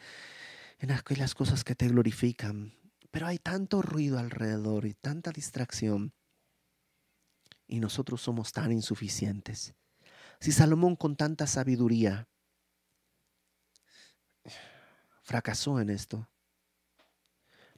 en 0.80 0.92
aquellas 0.92 1.34
cosas 1.34 1.64
que 1.64 1.76
te 1.76 1.88
glorifican. 1.88 2.74
Pero 3.10 3.28
hay 3.28 3.40
tanto 3.40 3.82
ruido 3.82 4.20
alrededor 4.20 4.86
y 4.86 4.94
tanta 4.94 5.32
distracción. 5.32 6.14
Y 7.68 7.80
nosotros 7.80 8.22
somos 8.22 8.52
tan 8.52 8.72
insuficientes. 8.72 9.74
Si 10.40 10.52
Salomón 10.52 10.96
con 10.96 11.16
tanta 11.16 11.48
sabiduría 11.48 12.28
fracasó 15.24 15.80
en 15.80 15.90
esto, 15.90 16.30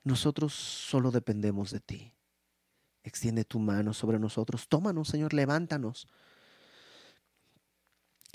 nosotros 0.03 0.53
solo 0.53 1.11
dependemos 1.11 1.71
de 1.71 1.79
ti. 1.79 2.13
Extiende 3.03 3.43
tu 3.43 3.59
mano 3.59 3.93
sobre 3.93 4.17
nosotros. 4.19 4.67
Tómanos, 4.67 5.09
Señor, 5.09 5.33
levántanos. 5.33 6.07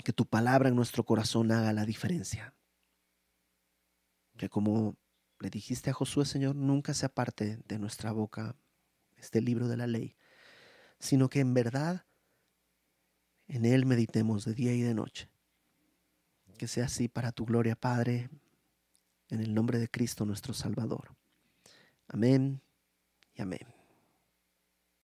Que 0.03 0.13
tu 0.13 0.25
palabra 0.25 0.69
en 0.69 0.75
nuestro 0.75 1.03
corazón 1.03 1.51
haga 1.51 1.73
la 1.73 1.85
diferencia. 1.85 2.53
Que 4.37 4.47
como 4.47 4.95
le 5.39 5.49
dijiste 5.49 5.89
a 5.89 5.93
Josué, 5.93 6.25
Señor, 6.25 6.55
nunca 6.55 6.93
se 6.93 7.05
aparte 7.05 7.57
de 7.65 7.79
nuestra 7.79 8.11
boca 8.11 8.55
este 9.17 9.41
libro 9.41 9.67
de 9.67 9.77
la 9.77 9.87
ley, 9.87 10.15
sino 10.99 11.29
que 11.29 11.39
en 11.39 11.53
verdad 11.53 12.05
en 13.47 13.65
él 13.65 13.85
meditemos 13.85 14.45
de 14.45 14.53
día 14.53 14.73
y 14.73 14.81
de 14.81 14.93
noche. 14.93 15.29
Que 16.57 16.67
sea 16.67 16.85
así 16.85 17.07
para 17.07 17.31
tu 17.31 17.45
gloria, 17.45 17.75
Padre, 17.75 18.29
en 19.29 19.41
el 19.41 19.53
nombre 19.53 19.79
de 19.79 19.89
Cristo 19.89 20.25
nuestro 20.25 20.53
Salvador. 20.53 21.15
Amén 22.07 22.61
y 23.33 23.41
amén. 23.41 23.78